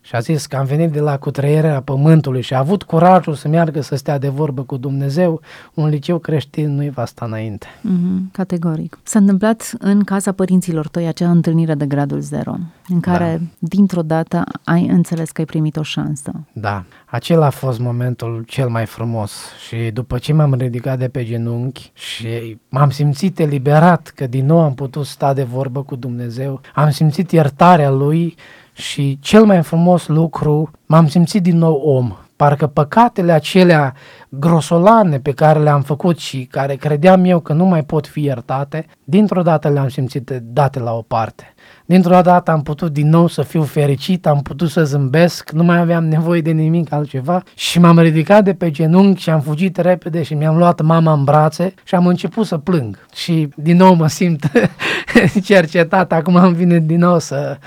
și 0.05 0.15
a 0.15 0.19
zis 0.19 0.45
că 0.45 0.55
am 0.55 0.65
venit 0.65 0.91
de 0.91 0.99
la 0.99 1.17
cutreierea 1.17 1.81
pământului 1.81 2.41
și 2.41 2.53
a 2.53 2.59
avut 2.59 2.83
curajul 2.83 3.33
să 3.33 3.47
meargă 3.47 3.81
să 3.81 3.95
stea 3.95 4.17
de 4.17 4.27
vorbă 4.27 4.61
cu 4.61 4.77
Dumnezeu, 4.77 5.41
un 5.73 5.89
liceu 5.89 6.17
creștin 6.17 6.75
nu-i 6.75 6.89
va 6.89 7.05
sta 7.05 7.25
înainte. 7.25 7.67
Mhm, 7.81 8.31
categoric. 8.31 8.99
S-a 9.03 9.19
întâmplat 9.19 9.73
în 9.79 10.03
casa 10.03 10.31
părinților 10.31 10.87
tăi 10.87 11.07
acea 11.07 11.29
întâlnire 11.29 11.73
de 11.73 11.85
gradul 11.85 12.19
zero, 12.19 12.55
în 12.87 12.99
care, 12.99 13.41
dintr-o 13.59 14.01
dată, 14.01 14.43
ai 14.63 14.87
înțeles 14.87 15.31
că 15.31 15.41
ai 15.41 15.47
primit 15.47 15.77
o 15.77 15.83
șansă. 15.83 16.31
Da, 16.53 16.83
acela 17.05 17.45
a 17.45 17.49
fost 17.49 17.79
momentul 17.79 18.43
cel 18.47 18.69
mai 18.69 18.85
frumos 18.85 19.31
și 19.67 19.91
după 19.93 20.17
ce 20.17 20.33
m-am 20.33 20.53
ridicat 20.53 20.99
de 20.99 21.07
pe 21.07 21.23
genunchi 21.23 21.91
și 21.93 22.57
m-am 22.69 22.89
simțit 22.89 23.39
eliberat 23.39 24.11
că 24.15 24.27
din 24.27 24.45
nou 24.45 24.59
am 24.59 24.73
putut 24.73 25.05
sta 25.05 25.33
de 25.33 25.43
vorbă 25.43 25.83
cu 25.83 25.95
Dumnezeu, 25.95 26.61
am 26.73 26.89
simțit 26.89 27.31
iertarea 27.31 27.89
Lui 27.89 28.35
și 28.73 29.17
cel 29.21 29.45
mai 29.45 29.63
frumos 29.63 30.07
lucru, 30.07 30.71
m-am 30.85 31.07
simțit 31.07 31.41
din 31.41 31.57
nou 31.57 31.73
om. 31.73 32.17
Parcă 32.35 32.67
păcatele 32.67 33.31
acelea 33.31 33.93
grosolane 34.29 35.19
pe 35.19 35.31
care 35.31 35.59
le-am 35.59 35.81
făcut 35.81 36.19
și 36.19 36.47
care 36.51 36.75
credeam 36.75 37.25
eu 37.25 37.39
că 37.39 37.53
nu 37.53 37.65
mai 37.65 37.83
pot 37.83 38.07
fi 38.07 38.23
iertate, 38.23 38.85
dintr-o 39.03 39.41
dată 39.41 39.69
le-am 39.69 39.87
simțit 39.87 40.29
date 40.43 40.79
la 40.79 40.91
o 40.91 41.01
parte. 41.01 41.53
Dintr-o 41.85 42.21
dată 42.21 42.51
am 42.51 42.61
putut 42.61 42.93
din 42.93 43.09
nou 43.09 43.27
să 43.27 43.41
fiu 43.41 43.61
fericit, 43.61 44.27
am 44.27 44.41
putut 44.41 44.69
să 44.69 44.83
zâmbesc, 44.83 45.51
nu 45.51 45.63
mai 45.63 45.77
aveam 45.77 46.05
nevoie 46.05 46.41
de 46.41 46.51
nimic 46.51 46.91
altceva 46.91 47.43
și 47.55 47.79
m-am 47.79 47.99
ridicat 47.99 48.43
de 48.43 48.53
pe 48.53 48.71
genunchi 48.71 49.21
și 49.21 49.29
am 49.29 49.41
fugit 49.41 49.77
repede 49.77 50.23
și 50.23 50.33
mi-am 50.33 50.57
luat 50.57 50.81
mama 50.81 51.13
în 51.13 51.23
brațe 51.23 51.73
și 51.83 51.95
am 51.95 52.07
început 52.07 52.45
să 52.45 52.57
plâng. 52.57 53.05
Și 53.13 53.49
din 53.55 53.77
nou 53.77 53.93
mă 53.93 54.07
simt 54.07 54.51
cercetat, 55.45 56.11
acum 56.11 56.35
îmi 56.35 56.55
vine 56.55 56.79
din 56.79 56.99
nou 56.99 57.19
să, 57.19 57.57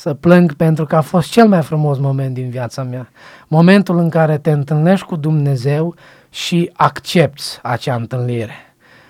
să 0.00 0.14
plâng 0.14 0.52
pentru 0.52 0.86
că 0.86 0.96
a 0.96 1.00
fost 1.00 1.30
cel 1.30 1.48
mai 1.48 1.62
frumos 1.62 1.98
moment 1.98 2.34
din 2.34 2.50
viața 2.50 2.82
mea. 2.82 3.10
Momentul 3.48 3.98
în 3.98 4.08
care 4.08 4.38
te 4.38 4.50
întâlnești 4.50 5.06
cu 5.06 5.16
Dumnezeu 5.16 5.94
și 6.30 6.70
accepti 6.72 7.42
acea 7.62 7.94
întâlnire. 7.94 8.54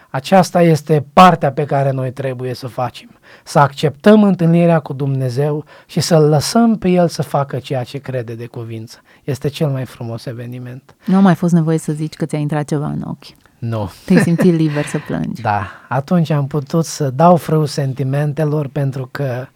Aceasta 0.09 0.63
este 0.63 1.07
partea 1.13 1.53
pe 1.53 1.65
care 1.65 1.91
noi 1.91 2.13
trebuie 2.13 2.55
să 2.55 2.67
facem. 2.67 3.19
Să 3.45 3.59
acceptăm 3.59 4.23
întâlnirea 4.23 4.79
cu 4.79 4.93
Dumnezeu 4.93 5.65
și 5.87 6.01
să-L 6.01 6.29
lăsăm 6.29 6.79
pe 6.79 6.89
El 6.89 7.09
să 7.09 7.23
facă 7.23 7.59
ceea 7.59 7.85
ce 7.85 7.99
crede 7.99 8.35
de 8.35 8.47
cuvință. 8.47 8.99
Este 9.25 9.49
cel 9.49 9.69
mai 9.69 9.85
frumos 9.85 10.27
eveniment. 10.27 10.95
Nu 11.05 11.17
a 11.17 11.21
mai 11.21 11.35
fost 11.35 11.53
nevoie 11.53 11.79
să 11.79 11.93
zici 11.93 12.15
că 12.15 12.27
ți-a 12.27 12.39
intrat 12.39 12.65
ceva 12.65 12.87
în 12.87 13.03
ochi. 13.07 13.27
Nu. 13.59 13.91
Te-ai 14.05 14.21
simțit 14.21 14.55
liber 14.55 14.87
să 14.87 14.99
plângi. 15.07 15.43
Da, 15.51 15.67
atunci 15.89 16.31
am 16.31 16.47
putut 16.47 16.85
să 16.85 17.11
dau 17.11 17.37
frâu 17.37 17.65
sentimentelor 17.65 18.69
pentru 18.69 19.09
că 19.11 19.47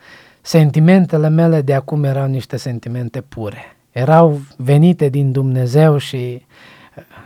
sentimentele 0.48 1.28
mele 1.28 1.60
de 1.60 1.74
acum 1.74 2.04
erau 2.04 2.26
niște 2.26 2.56
sentimente 2.56 3.20
pure. 3.20 3.76
Erau 3.90 4.40
venite 4.56 5.08
din 5.08 5.32
Dumnezeu 5.32 5.96
și 5.96 6.46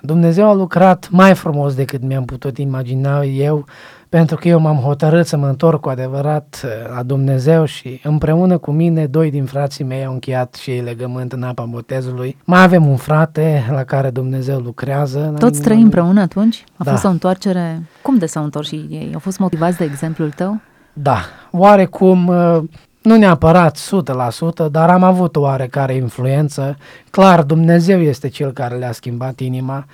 Dumnezeu 0.02 0.48
a 0.48 0.52
lucrat 0.54 1.08
mai 1.10 1.34
frumos 1.34 1.74
decât 1.74 2.02
mi-am 2.02 2.24
putut 2.24 2.58
imagina 2.58 3.22
eu, 3.22 3.64
pentru 4.08 4.36
că 4.36 4.48
eu 4.48 4.60
m-am 4.60 4.76
hotărât 4.76 5.26
să 5.26 5.36
mă 5.36 5.46
întorc 5.46 5.80
cu 5.80 5.88
adevărat 5.88 6.60
uh, 6.64 6.94
la 6.96 7.02
Dumnezeu 7.02 7.64
și 7.64 8.00
împreună 8.04 8.58
cu 8.58 8.70
mine 8.70 9.06
doi 9.06 9.30
din 9.30 9.44
frații 9.44 9.84
mei 9.84 10.04
au 10.04 10.12
încheiat 10.12 10.54
și 10.54 10.70
ei 10.70 10.80
legământ 10.80 11.32
în 11.32 11.42
apa 11.42 11.64
botezului. 11.64 12.36
Mai 12.44 12.62
avem 12.62 12.86
un 12.86 12.96
frate 12.96 13.64
la 13.70 13.84
care 13.84 14.10
Dumnezeu 14.10 14.58
lucrează. 14.58 15.18
la 15.18 15.38
Toți 15.38 15.44
inima 15.46 15.62
trăi 15.64 15.74
lui. 15.74 15.84
împreună 15.84 16.20
atunci? 16.20 16.64
A 16.76 16.84
Da. 16.84 16.90
fost 16.90 17.04
o 17.04 17.08
întoarcere? 17.08 17.82
Cum 18.02 18.18
de 18.18 18.26
s-au 18.26 18.44
întors 18.44 18.68
și 18.68 18.86
ei? 18.90 19.10
Au 19.12 19.18
fost 19.20 19.38
motivați 19.38 19.76
de 19.78 19.84
exemplul 19.84 20.30
tău? 20.30 20.60
Da, 20.92 21.18
oarecum, 21.50 22.26
uh, 22.26 22.58
nu 23.08 23.16
neapărat 23.16 23.78
100%, 23.78 24.70
dar 24.70 24.90
am 24.90 25.02
avut 25.02 25.36
o 25.36 25.40
oarecare 25.40 25.94
influență. 25.94 26.76
Clar, 27.10 27.42
Dumnezeu 27.42 28.00
este 28.00 28.28
Cel 28.28 28.52
care 28.52 28.76
le-a 28.76 28.92
schimbat 28.92 29.40
inima, 29.40 29.86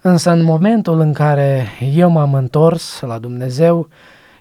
însă 0.00 0.30
în 0.30 0.42
momentul 0.42 1.00
în 1.00 1.12
care 1.12 1.66
eu 1.94 2.10
m-am 2.10 2.34
întors 2.34 3.00
la 3.00 3.18
Dumnezeu, 3.18 3.88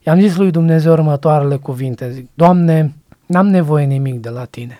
i-am 0.05 0.19
zis 0.19 0.35
lui 0.35 0.51
Dumnezeu 0.51 0.91
următoarele 0.91 1.55
cuvinte, 1.55 2.11
zic, 2.11 2.29
Doamne, 2.33 2.95
n-am 3.25 3.47
nevoie 3.47 3.85
nimic 3.85 4.19
de 4.19 4.29
la 4.29 4.45
Tine. 4.45 4.79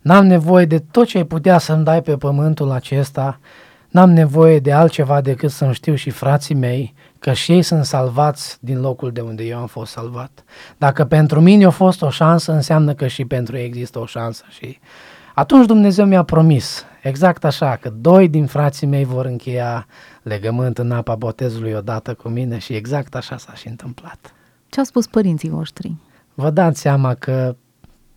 N-am 0.00 0.26
nevoie 0.26 0.64
de 0.64 0.78
tot 0.90 1.06
ce 1.06 1.16
ai 1.18 1.24
putea 1.24 1.58
să-mi 1.58 1.84
dai 1.84 2.02
pe 2.02 2.16
pământul 2.16 2.70
acesta, 2.70 3.38
N-am 3.90 4.10
nevoie 4.10 4.58
de 4.58 4.72
altceva 4.72 5.20
decât 5.20 5.50
să-mi 5.50 5.74
știu 5.74 5.94
și 5.94 6.10
frații 6.10 6.54
mei 6.54 6.94
că 7.20 7.32
și 7.32 7.52
ei 7.52 7.62
sunt 7.62 7.84
salvați 7.84 8.58
din 8.60 8.80
locul 8.80 9.12
de 9.12 9.20
unde 9.20 9.44
eu 9.44 9.58
am 9.58 9.66
fost 9.66 9.92
salvat. 9.92 10.44
Dacă 10.78 11.04
pentru 11.04 11.40
mine 11.40 11.64
a 11.64 11.70
fost 11.70 12.02
o 12.02 12.10
șansă, 12.10 12.52
înseamnă 12.52 12.94
că 12.94 13.06
și 13.06 13.24
pentru 13.24 13.56
ei 13.56 13.64
există 13.64 13.98
o 13.98 14.06
șansă. 14.06 14.44
Și 14.48 14.78
atunci 15.34 15.66
Dumnezeu 15.66 16.04
mi-a 16.06 16.22
promis, 16.22 16.84
exact 17.02 17.44
așa, 17.44 17.76
că 17.76 17.90
doi 17.90 18.28
din 18.28 18.46
frații 18.46 18.86
mei 18.86 19.04
vor 19.04 19.24
încheia 19.24 19.86
legământ 20.22 20.78
în 20.78 20.90
apa 20.90 21.14
botezului 21.14 21.72
odată 21.72 22.14
cu 22.14 22.28
mine 22.28 22.58
și 22.58 22.72
exact 22.72 23.14
așa 23.14 23.36
s-a 23.36 23.54
și 23.54 23.68
întâmplat. 23.68 24.34
Ce 24.68 24.78
au 24.78 24.84
spus 24.84 25.06
părinții 25.06 25.48
voștri? 25.48 25.94
Vă 26.34 26.50
dați 26.50 26.80
seama 26.80 27.14
că 27.14 27.56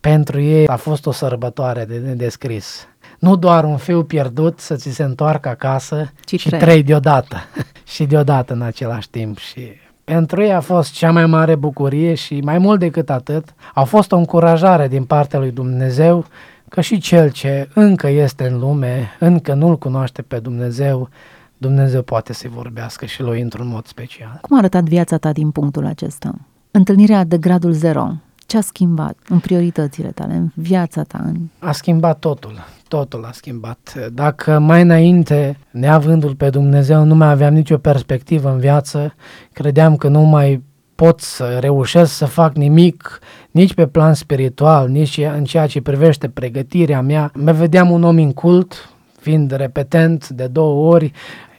pentru 0.00 0.40
ei 0.40 0.66
a 0.66 0.76
fost 0.76 1.06
o 1.06 1.12
sărbătoare 1.12 1.84
de 1.84 1.98
nedescris. 1.98 2.86
Nu 3.24 3.36
doar 3.36 3.64
un 3.64 3.76
fiu 3.76 4.02
pierdut 4.02 4.60
să 4.60 4.76
ți 4.76 4.90
se 4.90 5.02
întoarcă 5.02 5.48
acasă, 5.48 6.12
Ci 6.24 6.40
și 6.40 6.48
trei. 6.48 6.60
trei 6.60 6.82
deodată. 6.82 7.36
și 7.94 8.04
deodată 8.04 8.52
în 8.52 8.62
același 8.62 9.10
timp. 9.10 9.38
Și 9.38 9.60
pentru 10.04 10.42
ei 10.42 10.52
a 10.52 10.60
fost 10.60 10.92
cea 10.92 11.10
mai 11.10 11.26
mare 11.26 11.54
bucurie 11.54 12.14
și 12.14 12.40
mai 12.40 12.58
mult 12.58 12.78
decât 12.78 13.10
atât, 13.10 13.54
a 13.74 13.84
fost 13.84 14.12
o 14.12 14.16
încurajare 14.16 14.88
din 14.88 15.04
partea 15.04 15.38
lui 15.38 15.50
Dumnezeu 15.50 16.24
că 16.68 16.80
și 16.80 16.98
cel 16.98 17.30
ce 17.30 17.68
încă 17.74 18.08
este 18.08 18.46
în 18.46 18.58
lume, 18.58 19.16
încă 19.18 19.54
nu-L 19.54 19.78
cunoaște 19.78 20.22
pe 20.22 20.38
Dumnezeu, 20.38 21.08
Dumnezeu 21.56 22.02
poate 22.02 22.32
să-i 22.32 22.50
vorbească 22.50 23.06
și 23.06 23.22
lui 23.22 23.40
într-un 23.40 23.66
mod 23.68 23.86
special. 23.86 24.38
Cum 24.40 24.56
a 24.56 24.58
arătat 24.58 24.82
viața 24.84 25.16
ta 25.16 25.32
din 25.32 25.50
punctul 25.50 25.86
acesta? 25.86 26.34
Întâlnirea 26.70 27.24
de 27.24 27.38
gradul 27.38 27.72
zero. 27.72 28.12
Ce 28.46 28.56
a 28.56 28.60
schimbat 28.60 29.16
în 29.28 29.38
prioritățile 29.38 30.08
tale, 30.08 30.34
în 30.34 30.48
viața 30.54 31.02
ta? 31.02 31.20
În... 31.24 31.36
A 31.58 31.72
schimbat 31.72 32.18
totul, 32.18 32.64
totul 32.88 33.24
a 33.24 33.32
schimbat. 33.32 34.08
Dacă 34.12 34.58
mai 34.58 34.82
înainte, 34.82 35.58
neavându-L 35.70 36.34
pe 36.34 36.50
Dumnezeu, 36.50 37.04
nu 37.04 37.14
mai 37.14 37.30
aveam 37.30 37.54
nicio 37.54 37.78
perspectivă 37.78 38.50
în 38.50 38.58
viață, 38.58 39.14
credeam 39.52 39.96
că 39.96 40.08
nu 40.08 40.20
mai 40.20 40.62
pot 40.94 41.20
să 41.20 41.58
reușesc 41.60 42.12
să 42.12 42.24
fac 42.24 42.54
nimic, 42.54 43.18
nici 43.50 43.74
pe 43.74 43.86
plan 43.86 44.14
spiritual, 44.14 44.88
nici 44.88 45.18
în 45.36 45.44
ceea 45.44 45.66
ce 45.66 45.80
privește 45.80 46.28
pregătirea 46.28 47.00
mea. 47.00 47.30
Mă 47.34 47.52
vedeam 47.52 47.90
un 47.90 48.02
om 48.02 48.18
incult, 48.18 48.94
fiind 49.20 49.50
repetent 49.50 50.28
de 50.28 50.46
două 50.46 50.92
ori, 50.94 51.12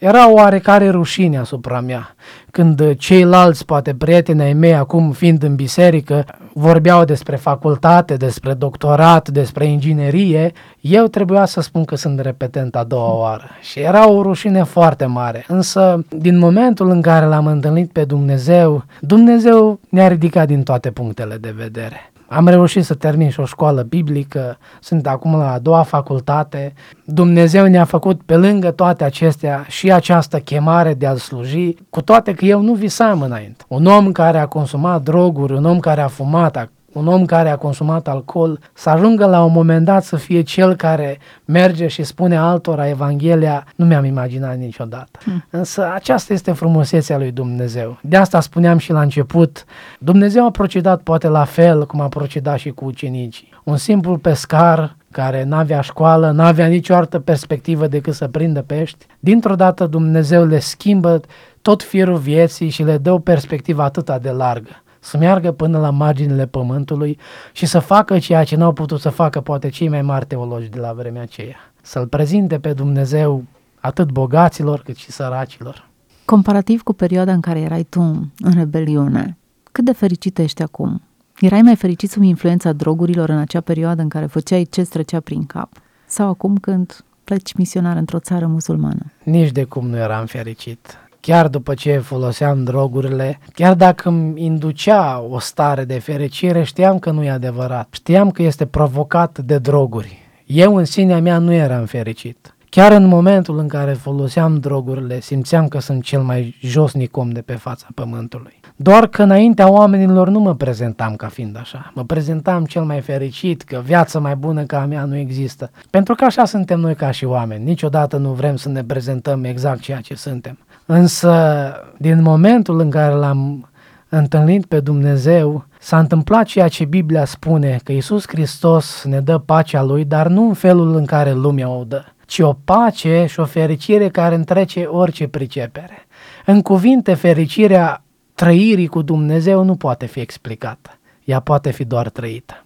era 0.06 0.30
o 0.30 0.34
oarecare 0.34 0.90
rușine 0.90 1.38
asupra 1.38 1.80
mea. 1.80 2.16
Când 2.52 2.96
ceilalți, 2.98 3.66
poate 3.66 3.96
prieteni 3.96 4.42
ai 4.42 4.54
mei, 4.54 4.74
acum 4.76 5.12
fiind 5.12 5.44
în 5.44 5.56
biserică, 5.56 6.26
vorbeau 6.54 7.04
despre 7.04 7.36
facultate, 7.36 8.16
despre 8.16 8.54
doctorat, 8.54 9.30
despre 9.30 9.66
inginerie, 9.66 10.52
eu 10.82 11.06
trebuia 11.06 11.46
să 11.46 11.62
spun 11.62 11.86
că 11.86 11.96
sunt 11.96 12.20
repetent 12.20 12.76
a 12.76 12.84
doua 12.84 13.14
oară. 13.14 13.50
Și 13.62 13.80
era 13.80 14.10
o 14.10 14.22
rușine 14.22 14.64
foarte 14.64 15.06
mare. 15.06 15.46
Însă, 15.48 16.06
din 16.10 16.38
momentul 16.38 16.90
în 16.90 17.02
care 17.02 17.26
l-am 17.26 17.48
întâlnit 17.48 17.92
pe 17.92 18.04
Dumnezeu, 18.04 18.84
Dumnezeu 19.00 19.80
ne-a 19.90 20.08
ridicat 20.08 20.48
din 20.48 20.64
toate 20.64 20.92
punctele 20.92 21.36
de 21.36 21.54
vedere. 21.58 22.12
Am 22.28 22.48
reușit 22.48 22.86
să 22.86 22.94
termin 22.94 23.30
și 23.30 23.40
o 23.40 23.46
școală 23.46 23.82
biblică, 23.82 24.58
sunt 24.80 25.08
acum 25.08 25.36
la 25.36 25.52
a 25.52 25.60
doua 25.60 25.84
facultate. 25.84 26.74
Dumnezeu 27.06 27.66
ne-a 27.66 27.84
făcut 27.84 28.22
pe 28.22 28.36
lângă 28.36 28.72
toate 28.72 29.04
acestea 29.04 29.66
și 29.68 29.92
această 29.92 30.40
chemare 30.40 30.94
de 30.94 31.06
a 31.06 31.16
sluji, 31.16 31.76
cu 31.90 32.02
toate 32.02 32.34
că 32.34 32.46
eu 32.46 32.62
nu 32.62 32.74
visam 32.74 33.22
înainte. 33.22 33.64
Un 33.68 33.86
om 33.86 34.12
care 34.12 34.38
a 34.38 34.46
consumat 34.46 35.02
droguri, 35.02 35.54
un 35.54 35.66
om 35.66 35.80
care 35.80 36.02
a 36.02 36.08
fumat, 36.08 36.70
un 36.96 37.08
om 37.08 37.26
care 37.26 37.50
a 37.50 37.58
consumat 37.58 38.08
alcool, 38.08 38.60
să 38.74 38.90
ajungă 38.90 39.26
la 39.26 39.44
un 39.44 39.52
moment 39.52 39.86
dat 39.86 40.04
să 40.04 40.16
fie 40.16 40.42
cel 40.42 40.76
care 40.76 41.18
merge 41.46 41.88
și 41.88 42.04
spune 42.04 42.38
altora 42.38 42.90
Evanghelia, 42.90 43.66
nu 43.76 43.86
mi-am 43.86 44.06
imaginat 44.06 44.58
niciodată. 44.58 45.20
Hmm. 45.24 45.44
Însă 45.50 45.92
aceasta 45.94 46.34
este 46.34 46.52
frumusețea 46.52 47.18
lui 47.18 47.32
Dumnezeu. 47.32 47.98
De 48.02 48.18
asta 48.18 48.40
spuneam 48.40 48.78
și 48.78 48.92
la 48.92 49.02
început, 49.02 49.66
Dumnezeu 50.00 50.46
a 50.46 50.52
procedat 50.52 51.02
poate 51.02 51.28
la 51.28 51.44
fel 51.44 51.86
cum 51.86 52.02
a 52.02 52.08
procedat 52.08 52.58
și 52.58 52.70
cu 52.70 52.86
ucenicii. 52.86 53.50
Un 53.64 53.78
simplu 53.78 54.18
pescar 54.18 54.96
care 55.12 55.44
n-avea 55.44 55.82
școală, 55.82 56.32
n-avea 56.32 56.68
nicio 56.68 56.96
altă 56.96 57.20
perspectivă 57.20 57.88
decât 57.88 58.14
să 58.14 58.28
prindă 58.28 58.62
pești, 58.62 59.06
dintr-o 59.20 59.56
dată 59.56 59.86
Dumnezeu 59.86 60.46
le 60.46 60.60
schimbă 60.60 61.22
tot 61.62 61.84
firul 61.84 62.18
vieții 62.18 62.70
și 62.70 62.84
le 62.84 62.98
dă 62.98 63.12
o 63.12 63.20
perspectivă 63.20 63.82
atât 63.82 64.22
de 64.22 64.30
largă 64.30 64.84
să 65.06 65.18
meargă 65.18 65.52
până 65.52 65.80
la 65.80 65.90
marginile 65.90 66.46
pământului 66.46 67.18
și 67.52 67.66
să 67.66 67.80
facă 67.80 68.20
ceea 68.20 68.44
ce 68.44 68.56
n-au 68.56 68.74
putut 68.74 69.00
să 69.00 69.10
facă 69.10 69.42
poate 69.42 69.70
cei 69.70 69.88
mai 69.88 70.02
mari 70.02 70.26
teologi 70.26 70.70
de 70.70 70.80
la 70.80 70.94
vremea 70.94 71.22
aceea. 71.22 71.56
Să-L 71.82 72.08
prezinte 72.08 72.60
pe 72.60 72.74
Dumnezeu 72.74 73.44
atât 73.80 74.12
bogaților 74.12 74.82
cât 74.82 74.96
și 74.96 75.12
săracilor. 75.12 75.88
Comparativ 76.26 76.82
cu 76.82 76.94
perioada 76.94 77.32
în 77.32 77.40
care 77.40 77.60
erai 77.60 77.84
tu 77.84 78.02
în 78.40 78.54
rebeliune, 78.54 79.38
cât 79.72 79.86
de 79.86 79.94
fericit 79.94 80.38
ești 80.38 80.62
acum? 80.62 81.02
Erai 81.40 81.62
mai 81.62 81.76
fericit 81.76 82.10
sub 82.10 82.22
influența 82.22 82.72
drogurilor 82.72 83.30
în 83.30 83.38
acea 83.38 83.62
perioadă 83.62 84.02
în 84.02 84.10
care 84.10 84.26
făceai 84.26 84.68
ce 84.70 84.82
trecea 84.82 85.20
prin 85.20 85.46
cap? 85.46 85.70
Sau 86.06 86.30
acum 86.30 86.58
când 86.58 87.04
pleci 87.24 87.54
misionar 87.54 87.98
într-o 87.98 88.20
țară 88.20 88.48
musulmană? 88.48 89.12
Nici 89.24 89.52
de 89.52 89.64
cum 89.64 89.88
nu 89.88 89.98
eram 89.98 90.26
fericit 90.26 90.98
chiar 91.26 91.48
după 91.48 91.74
ce 91.74 91.98
foloseam 91.98 92.64
drogurile, 92.64 93.40
chiar 93.54 93.74
dacă 93.74 94.10
îmi 94.10 94.44
inducea 94.44 95.26
o 95.30 95.40
stare 95.40 95.84
de 95.84 96.00
fericire, 96.00 96.64
știam 96.64 97.00
că 97.00 97.12
nu 97.12 97.24
e 97.24 97.30
adevărat. 97.30 97.88
Știam 97.92 98.32
că 98.32 98.42
este 98.42 98.66
provocat 98.66 99.38
de 99.38 99.58
droguri. 99.58 100.18
Eu 100.46 100.76
în 100.76 100.86
sinea 100.86 101.20
mea 101.20 101.38
nu 101.38 101.54
eram 101.54 101.86
fericit. 101.86 102.56
Chiar 102.70 102.92
în 102.92 103.06
momentul 103.06 103.60
în 103.60 103.68
care 103.68 103.94
foloseam 103.94 104.60
drogurile, 104.60 105.20
simțeam 105.20 105.68
că 105.68 105.80
sunt 105.80 106.04
cel 106.04 106.22
mai 106.22 106.56
josnic 106.62 107.18
om 107.18 107.30
de 107.30 107.42
pe 107.42 107.54
fața 107.54 107.88
pământului. 107.94 108.60
Doar 108.76 109.08
că 109.08 109.24
înaintea 109.24 109.72
oamenilor 109.72 110.30
nu 110.30 110.40
mă 110.40 110.56
prezentam 110.56 111.16
ca 111.16 111.28
fiind 111.28 111.58
așa. 111.60 111.92
Mă 111.96 112.04
prezentam 112.04 112.66
cel 112.66 112.84
mai 112.84 113.02
fericit, 113.02 113.62
că 113.62 113.82
viața 113.86 114.20
mai 114.20 114.36
bună 114.36 114.64
ca 114.64 114.82
a 114.82 114.86
mea 114.86 115.06
nu 115.06 115.16
există. 115.16 115.72
Pentru 115.90 116.16
că 116.16 116.26
așa 116.26 116.46
suntem 116.46 116.80
noi 116.80 116.96
ca 116.96 117.12
și 117.12 117.26
oameni. 117.26 117.64
Niciodată 117.64 118.18
nu 118.18 118.32
vrem 118.32 118.56
să 118.56 118.70
ne 118.70 118.84
prezentăm 118.84 119.44
exact 119.44 119.80
ceea 119.80 120.00
ce 120.00 120.16
suntem. 120.16 120.58
Însă, 120.86 121.72
din 121.98 122.22
momentul 122.22 122.80
în 122.80 122.90
care 122.90 123.14
l-am 123.14 123.70
întâlnit 124.10 124.66
pe 124.66 124.80
Dumnezeu, 124.80 125.66
s-a 125.80 126.00
întâmplat 126.00 126.46
ceea 126.46 126.68
ce 126.68 126.86
Biblia 126.86 127.26
spune, 127.26 127.80
că 127.84 127.92
Isus 127.92 128.28
Hristos 128.28 129.04
ne 129.04 129.20
dă 129.20 129.38
pacea 129.38 129.84
Lui, 129.84 130.06
dar 130.06 130.28
nu 130.28 130.48
în 130.48 130.54
felul 130.54 130.96
în 130.96 131.06
care 131.06 131.32
lumea 131.32 131.70
o 131.70 131.84
dă, 131.84 132.04
ci 132.26 132.40
o 132.40 132.54
pace 132.54 133.26
și 133.26 133.40
o 133.40 133.46
fericire 133.46 134.10
care 134.10 134.36
întrece 134.36 134.84
orice 134.84 135.28
pricepere. 135.28 136.08
În 136.46 136.62
cuvinte, 136.62 137.14
fericirea 137.14 138.04
trăirii 138.34 138.88
cu 138.88 139.02
Dumnezeu 139.02 139.64
nu 139.64 139.76
poate 139.76 140.06
fi 140.06 140.20
explicată. 140.20 140.98
Ea 141.24 141.40
poate 141.40 141.72
fi 141.72 141.86
doar 141.86 142.10
trăită. 142.10 142.64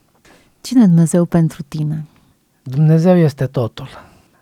Cine 0.62 0.84
e 0.84 0.86
Dumnezeu 0.86 1.25
pentru 1.25 1.63
tine? 1.67 2.05
Dumnezeu 2.63 3.17
este 3.17 3.45
totul. 3.45 3.88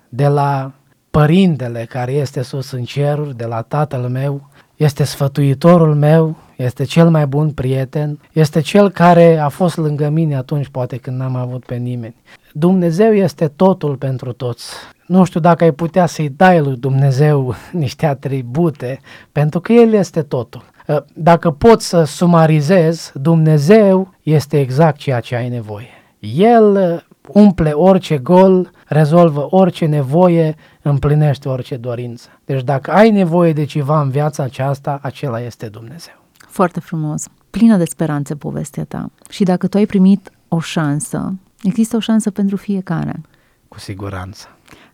De 0.09 0.27
la 0.27 0.71
Părintele 1.11 1.85
care 1.89 2.11
este 2.11 2.41
sus 2.41 2.71
în 2.71 2.83
ceruri, 2.83 3.37
de 3.37 3.45
la 3.45 3.61
Tatăl 3.61 4.01
meu, 4.09 4.49
este 4.75 5.03
sfătuitorul 5.03 5.95
meu, 5.95 6.35
este 6.55 6.83
cel 6.83 7.09
mai 7.09 7.27
bun 7.27 7.51
prieten, 7.51 8.19
este 8.31 8.59
cel 8.59 8.89
care 8.89 9.37
a 9.37 9.49
fost 9.49 9.77
lângă 9.77 10.09
mine 10.09 10.35
atunci 10.35 10.67
poate 10.67 10.97
când 10.97 11.17
n-am 11.17 11.35
avut 11.35 11.65
pe 11.65 11.75
nimeni. 11.75 12.15
Dumnezeu 12.53 13.13
este 13.13 13.47
totul 13.47 13.95
pentru 13.95 14.31
toți. 14.31 14.73
Nu 15.07 15.23
știu 15.23 15.39
dacă 15.39 15.63
ai 15.63 15.71
putea 15.71 16.05
să-i 16.05 16.29
dai 16.29 16.59
lui 16.59 16.75
Dumnezeu 16.75 17.55
niște 17.71 18.05
atribute, 18.05 18.99
pentru 19.31 19.59
că 19.59 19.73
El 19.73 19.93
este 19.93 20.21
totul. 20.21 20.63
Dacă 21.13 21.51
pot 21.51 21.81
să 21.81 22.03
sumarizez, 22.03 23.11
Dumnezeu 23.13 24.13
este 24.23 24.59
exact 24.59 24.97
ceea 24.97 25.19
ce 25.19 25.35
ai 25.35 25.49
nevoie. 25.49 25.87
El 26.19 27.05
umple 27.27 27.71
orice 27.71 28.17
gol, 28.17 28.71
rezolvă 28.87 29.47
orice 29.49 29.85
nevoie, 29.85 30.55
împlinește 30.81 31.49
orice 31.49 31.77
dorință. 31.77 32.29
Deci 32.45 32.63
dacă 32.63 32.91
ai 32.91 33.11
nevoie 33.11 33.53
de 33.53 33.63
ceva 33.63 34.01
în 34.01 34.09
viața 34.09 34.43
aceasta, 34.43 34.99
acela 35.01 35.39
este 35.39 35.67
Dumnezeu. 35.67 36.13
Foarte 36.47 36.79
frumos. 36.79 37.27
Plină 37.49 37.77
de 37.77 37.85
speranțe 37.85 38.35
povestea 38.35 38.83
ta. 38.83 39.09
Și 39.29 39.43
dacă 39.43 39.67
tu 39.67 39.77
ai 39.77 39.85
primit 39.85 40.31
o 40.47 40.59
șansă, 40.59 41.33
există 41.63 41.95
o 41.95 41.99
șansă 41.99 42.31
pentru 42.31 42.55
fiecare. 42.55 43.21
Cu 43.67 43.79
siguranță. 43.79 44.47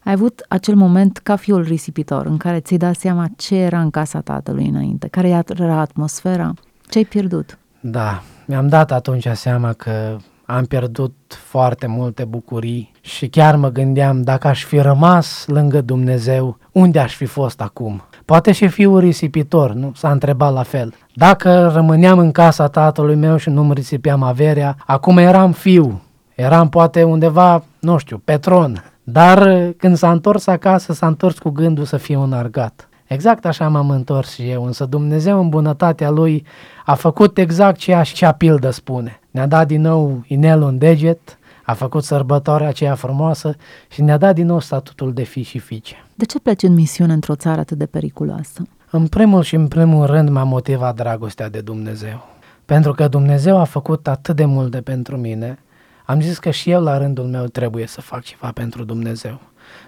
Ai 0.03 0.13
avut 0.13 0.45
acel 0.49 0.75
moment 0.75 1.17
ca 1.17 1.36
fiul 1.36 1.62
risipitor 1.62 2.25
în 2.25 2.38
care 2.38 2.60
ți-ai 2.60 2.79
dat 2.79 2.95
seama 2.95 3.27
ce 3.36 3.56
era 3.56 3.82
în 3.82 3.89
casa 3.89 4.21
tatălui 4.21 4.67
înainte, 4.67 5.08
care 5.08 5.43
era 5.47 5.79
atmosfera, 5.79 6.53
ce 6.89 6.97
ai 6.97 7.06
pierdut. 7.06 7.58
Da, 7.79 8.23
mi-am 8.45 8.67
dat 8.67 8.91
atunci 8.91 9.27
seama 9.34 9.73
că 9.73 10.17
am 10.45 10.65
pierdut 10.65 11.13
foarte 11.27 11.88
multe 11.88 12.25
bucurii 12.25 12.91
și 13.06 13.28
chiar 13.28 13.56
mă 13.56 13.70
gândeam 13.70 14.22
dacă 14.22 14.48
aș 14.48 14.63
fi 14.63 14.80
rămas 14.80 15.44
lângă 15.48 15.82
Dumnezeu, 15.82 16.58
unde 16.72 17.00
aș 17.00 17.16
fi 17.16 17.26
fost 17.26 17.62
acum? 17.62 18.02
Poate 18.26 18.52
și 18.52 18.68
fiul 18.68 19.00
risipitor, 19.00 19.72
nu? 19.72 19.92
S-a 19.96 20.12
întrebat 20.12 20.54
la 20.54 20.63
fel. 20.63 20.94
Dacă 21.13 21.72
rămâneam 21.74 22.20
în 22.20 22.32
casa 22.32 22.68
tatălui 22.68 23.16
meu 23.16 23.38
și 23.38 23.50
nu-mi 23.50 23.74
risipeam 23.74 24.24
averea, 24.24 24.76
acum 24.86 25.18
eram 25.18 25.52
fiu, 25.52 26.02
eram 26.36 26.70
poate 26.70 27.04
undeva, 27.04 27.63
nu 27.80 27.98
știu, 27.98 28.22
pe 28.26 28.38
tron. 28.38 28.84
Dar 29.04 29.50
când 29.78 29.98
s-a 29.98 30.12
întors 30.12 30.48
acasă, 30.48 30.94
s-a 30.94 31.08
întors 31.08 31.38
cu 31.38 31.50
gândul 31.50 31.86
să 31.86 31.98
fie 31.98 32.16
un 32.16 32.34
argat. 32.34 32.88
Exact 33.06 33.46
așa 33.46 33.68
m-am 33.68 33.89
întors 33.89 34.34
și 34.34 34.50
eu, 34.50 34.66
însă 34.66 34.86
Dumnezeu 34.86 35.39
în 35.39 35.50
bunătatea 35.50 36.10
Lui 36.10 36.46
a 36.86 36.94
făcut 36.94 37.38
exact 37.38 37.78
ceea 37.78 38.04
ce 38.04 38.26
a 38.26 38.32
pildă 38.32 38.70
spune. 38.70 39.20
Ne-a 39.32 39.48
dat 39.48 39.68
din 39.68 39.82
nou 39.82 40.24
inelul 40.28 40.68
în 40.68 40.78
deget, 40.78 41.38
a 41.63 41.73
făcut 41.73 42.04
sărbătoarea 42.04 42.67
aceea 42.67 42.95
frumoasă 42.95 43.56
și 43.89 44.02
ne-a 44.02 44.17
dat 44.17 44.36
din 44.36 44.45
nou 44.45 44.60
statutul 44.60 45.13
de 45.13 45.23
fi 45.23 45.41
și 45.41 45.60
fiice. 45.60 45.95
De 46.15 46.26
ce 46.26 46.39
pleci 46.39 46.63
în 46.63 46.73
misiune 46.73 47.13
într-o 47.13 47.36
țară 47.36 47.60
atât 47.60 47.78
de 47.78 47.86
periculoasă? 47.86 48.67
În 48.89 49.08
primul 49.08 49.43
și 49.43 49.56
în 49.56 49.67
primul 49.67 50.06
rând 50.06 50.30
m-a 50.30 50.43
motivat 50.43 50.95
dragostea 50.95 51.49
de 51.49 51.62
Dumnezeu. 51.62 52.28
Pentru 52.65 52.93
că 52.93 53.08
Dumnezeu 53.08 53.58
a 53.58 53.63
făcut 53.63 54.08
atât 54.08 54.36
de 54.36 54.45
multe 54.45 54.82
pentru 54.82 55.17
mine, 55.17 55.60
am 56.06 56.21
zis 56.21 56.38
că 56.38 56.49
și 56.49 56.69
eu 56.69 56.82
la 56.82 56.97
rândul 56.97 57.26
meu 57.26 57.45
trebuie 57.45 57.88
să 57.88 58.02
fac 58.02 58.21
ceva 58.21 58.52
pentru 58.52 58.84
Dumnezeu. 58.84 59.39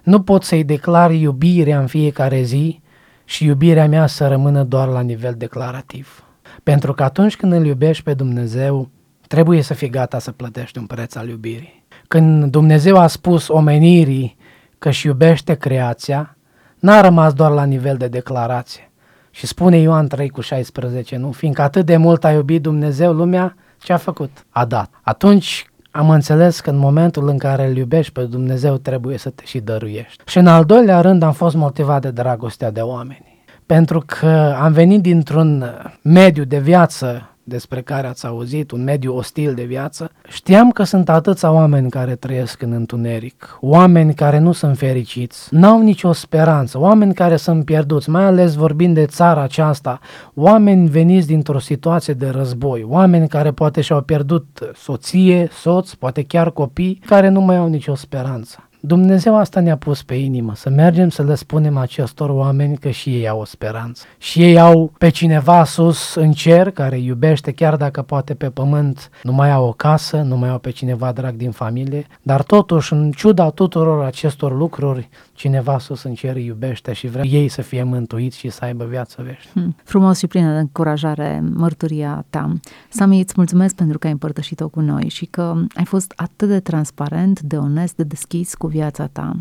Nu 0.03 0.21
pot 0.21 0.43
să-i 0.43 0.63
declar 0.63 1.11
iubirea 1.11 1.79
în 1.79 1.87
fiecare 1.87 2.41
zi 2.41 2.81
și 3.25 3.45
iubirea 3.45 3.87
mea 3.87 4.07
să 4.07 4.27
rămână 4.27 4.63
doar 4.63 4.87
la 4.87 5.01
nivel 5.01 5.33
declarativ. 5.37 6.23
Pentru 6.63 6.93
că 6.93 7.03
atunci 7.03 7.35
când 7.35 7.53
îl 7.53 7.65
iubești 7.65 8.03
pe 8.03 8.13
Dumnezeu, 8.13 8.89
trebuie 9.27 9.61
să 9.61 9.73
fii 9.73 9.89
gata 9.89 10.19
să 10.19 10.31
plătești 10.31 10.77
un 10.77 10.85
preț 10.85 11.15
al 11.15 11.27
iubirii. 11.27 11.85
Când 12.07 12.51
Dumnezeu 12.51 12.97
a 12.97 13.07
spus 13.07 13.47
omenirii 13.47 14.37
că 14.77 14.87
își 14.87 15.07
iubește 15.07 15.53
creația, 15.53 16.37
n-a 16.79 17.01
rămas 17.01 17.33
doar 17.33 17.51
la 17.51 17.63
nivel 17.63 17.97
de 17.97 18.07
declarație. 18.07 18.91
Și 19.31 19.47
spune 19.47 19.77
Ioan 19.77 20.07
3 20.07 20.29
cu 20.29 20.41
16, 20.41 21.15
nu? 21.15 21.31
Fiindcă 21.31 21.61
atât 21.61 21.85
de 21.85 21.97
mult 21.97 22.23
a 22.23 22.31
iubit 22.31 22.61
Dumnezeu 22.61 23.13
lumea, 23.13 23.55
ce 23.79 23.93
a 23.93 23.97
făcut? 23.97 24.45
A 24.49 24.65
dat. 24.65 24.89
Atunci 25.01 25.65
am 25.91 26.09
înțeles 26.09 26.59
că 26.59 26.69
în 26.69 26.77
momentul 26.77 27.27
în 27.27 27.37
care 27.37 27.65
îl 27.65 27.77
iubești 27.77 28.11
pe 28.11 28.21
Dumnezeu 28.21 28.77
trebuie 28.77 29.17
să 29.17 29.29
te 29.29 29.43
și 29.45 29.59
dăruiești. 29.59 30.23
Și 30.25 30.37
în 30.37 30.47
al 30.47 30.65
doilea 30.65 31.01
rând 31.01 31.23
am 31.23 31.31
fost 31.31 31.55
motivat 31.55 32.01
de 32.01 32.11
dragostea 32.11 32.71
de 32.71 32.81
oameni. 32.81 33.43
Pentru 33.65 34.03
că 34.05 34.55
am 34.59 34.71
venit 34.71 35.01
dintr-un 35.01 35.65
mediu 36.01 36.43
de 36.43 36.59
viață 36.59 37.34
despre 37.47 37.81
care 37.81 38.07
ați 38.07 38.25
auzit, 38.25 38.71
un 38.71 38.83
mediu 38.83 39.15
ostil 39.15 39.53
de 39.53 39.63
viață, 39.63 40.11
știam 40.27 40.71
că 40.71 40.83
sunt 40.83 41.09
atâția 41.09 41.51
oameni 41.51 41.89
care 41.89 42.15
trăiesc 42.15 42.61
în 42.61 42.71
întuneric, 42.71 43.57
oameni 43.61 44.13
care 44.13 44.39
nu 44.39 44.51
sunt 44.51 44.77
fericiți, 44.77 45.47
n-au 45.51 45.81
nicio 45.81 46.11
speranță, 46.11 46.79
oameni 46.79 47.13
care 47.13 47.35
sunt 47.35 47.65
pierduți, 47.65 48.09
mai 48.09 48.23
ales 48.23 48.53
vorbind 48.53 48.95
de 48.95 49.05
țara 49.05 49.41
aceasta, 49.41 49.99
oameni 50.33 50.89
veniți 50.89 51.27
dintr-o 51.27 51.59
situație 51.59 52.13
de 52.13 52.29
război, 52.29 52.85
oameni 52.87 53.27
care 53.27 53.51
poate 53.51 53.81
și-au 53.81 54.01
pierdut 54.01 54.71
soție, 54.75 55.47
soț, 55.51 55.93
poate 55.93 56.23
chiar 56.23 56.51
copii, 56.51 57.01
care 57.05 57.27
nu 57.27 57.41
mai 57.41 57.57
au 57.57 57.67
nicio 57.67 57.95
speranță. 57.95 58.64
Dumnezeu 58.87 59.37
asta 59.37 59.59
ne-a 59.59 59.77
pus 59.77 60.03
pe 60.03 60.13
inimă, 60.13 60.55
să 60.55 60.69
mergem 60.69 61.09
să 61.09 61.23
le 61.23 61.35
spunem 61.35 61.77
acestor 61.77 62.29
oameni 62.29 62.77
că 62.77 62.89
și 62.89 63.09
ei 63.09 63.27
au 63.27 63.39
o 63.39 63.45
speranță. 63.45 64.03
Și 64.17 64.41
ei 64.43 64.59
au 64.59 64.91
pe 64.97 65.09
cineva 65.09 65.63
sus 65.63 66.15
în 66.15 66.31
cer 66.31 66.71
care 66.71 66.97
iubește, 66.97 67.51
chiar 67.51 67.75
dacă 67.75 68.01
poate 68.01 68.33
pe 68.33 68.49
pământ 68.49 69.09
nu 69.23 69.31
mai 69.31 69.51
au 69.51 69.67
o 69.67 69.71
casă, 69.71 70.17
nu 70.17 70.37
mai 70.37 70.49
au 70.49 70.57
pe 70.59 70.69
cineva 70.69 71.11
drag 71.11 71.35
din 71.35 71.51
familie, 71.51 72.07
dar 72.21 72.43
totuși, 72.43 72.93
în 72.93 73.11
ciuda 73.11 73.49
tuturor 73.49 74.05
acestor 74.05 74.57
lucruri, 74.57 75.09
cineva 75.35 75.79
sus 75.79 76.03
în 76.03 76.13
cer 76.13 76.37
iubește 76.37 76.93
și 76.93 77.07
vrea 77.07 77.23
ei 77.23 77.47
să 77.47 77.61
fie 77.61 77.83
mântuiți 77.83 78.37
și 78.37 78.49
să 78.49 78.65
aibă 78.65 78.85
viață 78.85 79.21
veșnică. 79.21 79.59
Hmm. 79.59 79.75
Frumos 79.83 80.17
și 80.17 80.27
plină 80.27 80.53
de 80.53 80.59
încurajare 80.59 81.43
mărturia 81.53 82.25
ta. 82.29 82.53
Sami, 82.89 83.19
îți 83.19 83.33
mulțumesc 83.35 83.75
pentru 83.75 83.97
că 83.97 84.05
ai 84.05 84.13
împărtășit-o 84.13 84.67
cu 84.67 84.79
noi 84.79 85.09
și 85.09 85.25
că 85.25 85.55
ai 85.73 85.85
fost 85.85 86.13
atât 86.15 86.47
de 86.47 86.59
transparent, 86.59 87.41
de 87.41 87.57
onest, 87.57 87.95
de 87.95 88.03
deschis 88.03 88.53
cu 88.53 88.67
viața 88.67 89.07
ta 89.07 89.35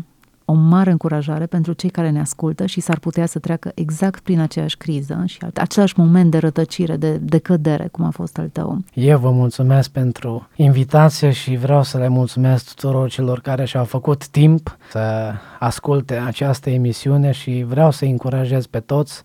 o 0.45 0.53
mare 0.53 0.91
încurajare 0.91 1.45
pentru 1.45 1.73
cei 1.73 1.89
care 1.89 2.09
ne 2.09 2.19
ascultă 2.19 2.65
și 2.65 2.79
s-ar 2.79 2.99
putea 2.99 3.25
să 3.25 3.39
treacă 3.39 3.71
exact 3.75 4.23
prin 4.23 4.39
aceeași 4.39 4.77
criză 4.77 5.23
și 5.25 5.39
același 5.53 5.93
moment 5.97 6.31
de 6.31 6.37
rătăcire, 6.37 6.95
de, 6.95 7.17
de 7.17 7.37
cădere, 7.37 7.87
cum 7.91 8.05
a 8.05 8.09
fost 8.09 8.37
al 8.37 8.49
tău. 8.49 8.77
Eu 8.93 9.19
vă 9.19 9.31
mulțumesc 9.31 9.89
pentru 9.89 10.47
invitație 10.55 11.31
și 11.31 11.55
vreau 11.55 11.83
să 11.83 11.97
le 11.97 12.07
mulțumesc 12.07 12.75
tuturor 12.75 13.09
celor 13.09 13.39
care 13.39 13.65
și-au 13.65 13.83
făcut 13.83 14.27
timp 14.27 14.77
să 14.91 15.33
asculte 15.59 16.13
această 16.13 16.69
emisiune 16.69 17.31
și 17.31 17.65
vreau 17.67 17.91
să 17.91 18.05
încurajez 18.05 18.65
pe 18.65 18.79
toți 18.79 19.23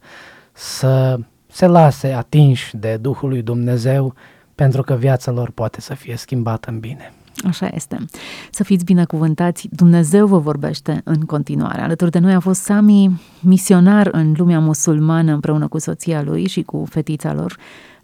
să 0.52 1.18
se 1.46 1.66
lase 1.66 2.12
atinși 2.12 2.76
de 2.76 2.96
Duhul 2.96 3.28
lui 3.28 3.42
Dumnezeu 3.42 4.14
pentru 4.54 4.82
că 4.82 4.94
viața 4.94 5.30
lor 5.30 5.50
poate 5.50 5.80
să 5.80 5.94
fie 5.94 6.16
schimbată 6.16 6.70
în 6.70 6.78
bine. 6.78 7.12
Așa 7.46 7.68
este. 7.74 7.98
Să 8.50 8.64
fiți 8.64 8.84
binecuvântați, 8.84 9.68
Dumnezeu 9.70 10.26
vă 10.26 10.38
vorbește 10.38 11.00
în 11.04 11.20
continuare. 11.20 11.82
Alături 11.82 12.10
de 12.10 12.18
noi 12.18 12.32
a 12.32 12.40
fost 12.40 12.62
Sami, 12.62 13.20
misionar 13.40 14.08
în 14.12 14.34
lumea 14.36 14.58
musulmană 14.58 15.32
împreună 15.32 15.68
cu 15.68 15.78
soția 15.78 16.22
lui 16.22 16.48
și 16.48 16.62
cu 16.62 16.86
fetița 16.88 17.34
lor. 17.34 17.56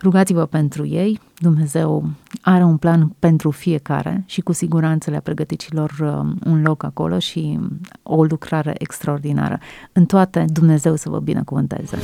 Rugați-vă 0.02 0.46
pentru 0.46 0.86
ei, 0.86 1.20
Dumnezeu 1.38 2.10
are 2.40 2.64
un 2.64 2.76
plan 2.76 3.14
pentru 3.18 3.50
fiecare 3.50 4.24
și 4.26 4.40
cu 4.40 4.52
siguranță 4.52 5.10
le-a 5.10 5.20
pregătit 5.20 5.60
și 5.60 5.74
lor 5.74 5.90
uh, 6.00 6.32
un 6.46 6.62
loc 6.62 6.84
acolo 6.84 7.18
și 7.18 7.58
o 8.02 8.24
lucrare 8.24 8.74
extraordinară. 8.78 9.58
În 9.92 10.04
toate, 10.04 10.44
Dumnezeu 10.52 10.96
să 10.96 11.08
vă 11.08 11.18
binecuvânteze. 11.18 11.98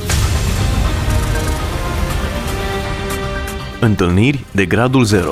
Întâlniri 3.81 4.45
de 4.51 4.65
gradul 4.65 5.03
0 5.03 5.31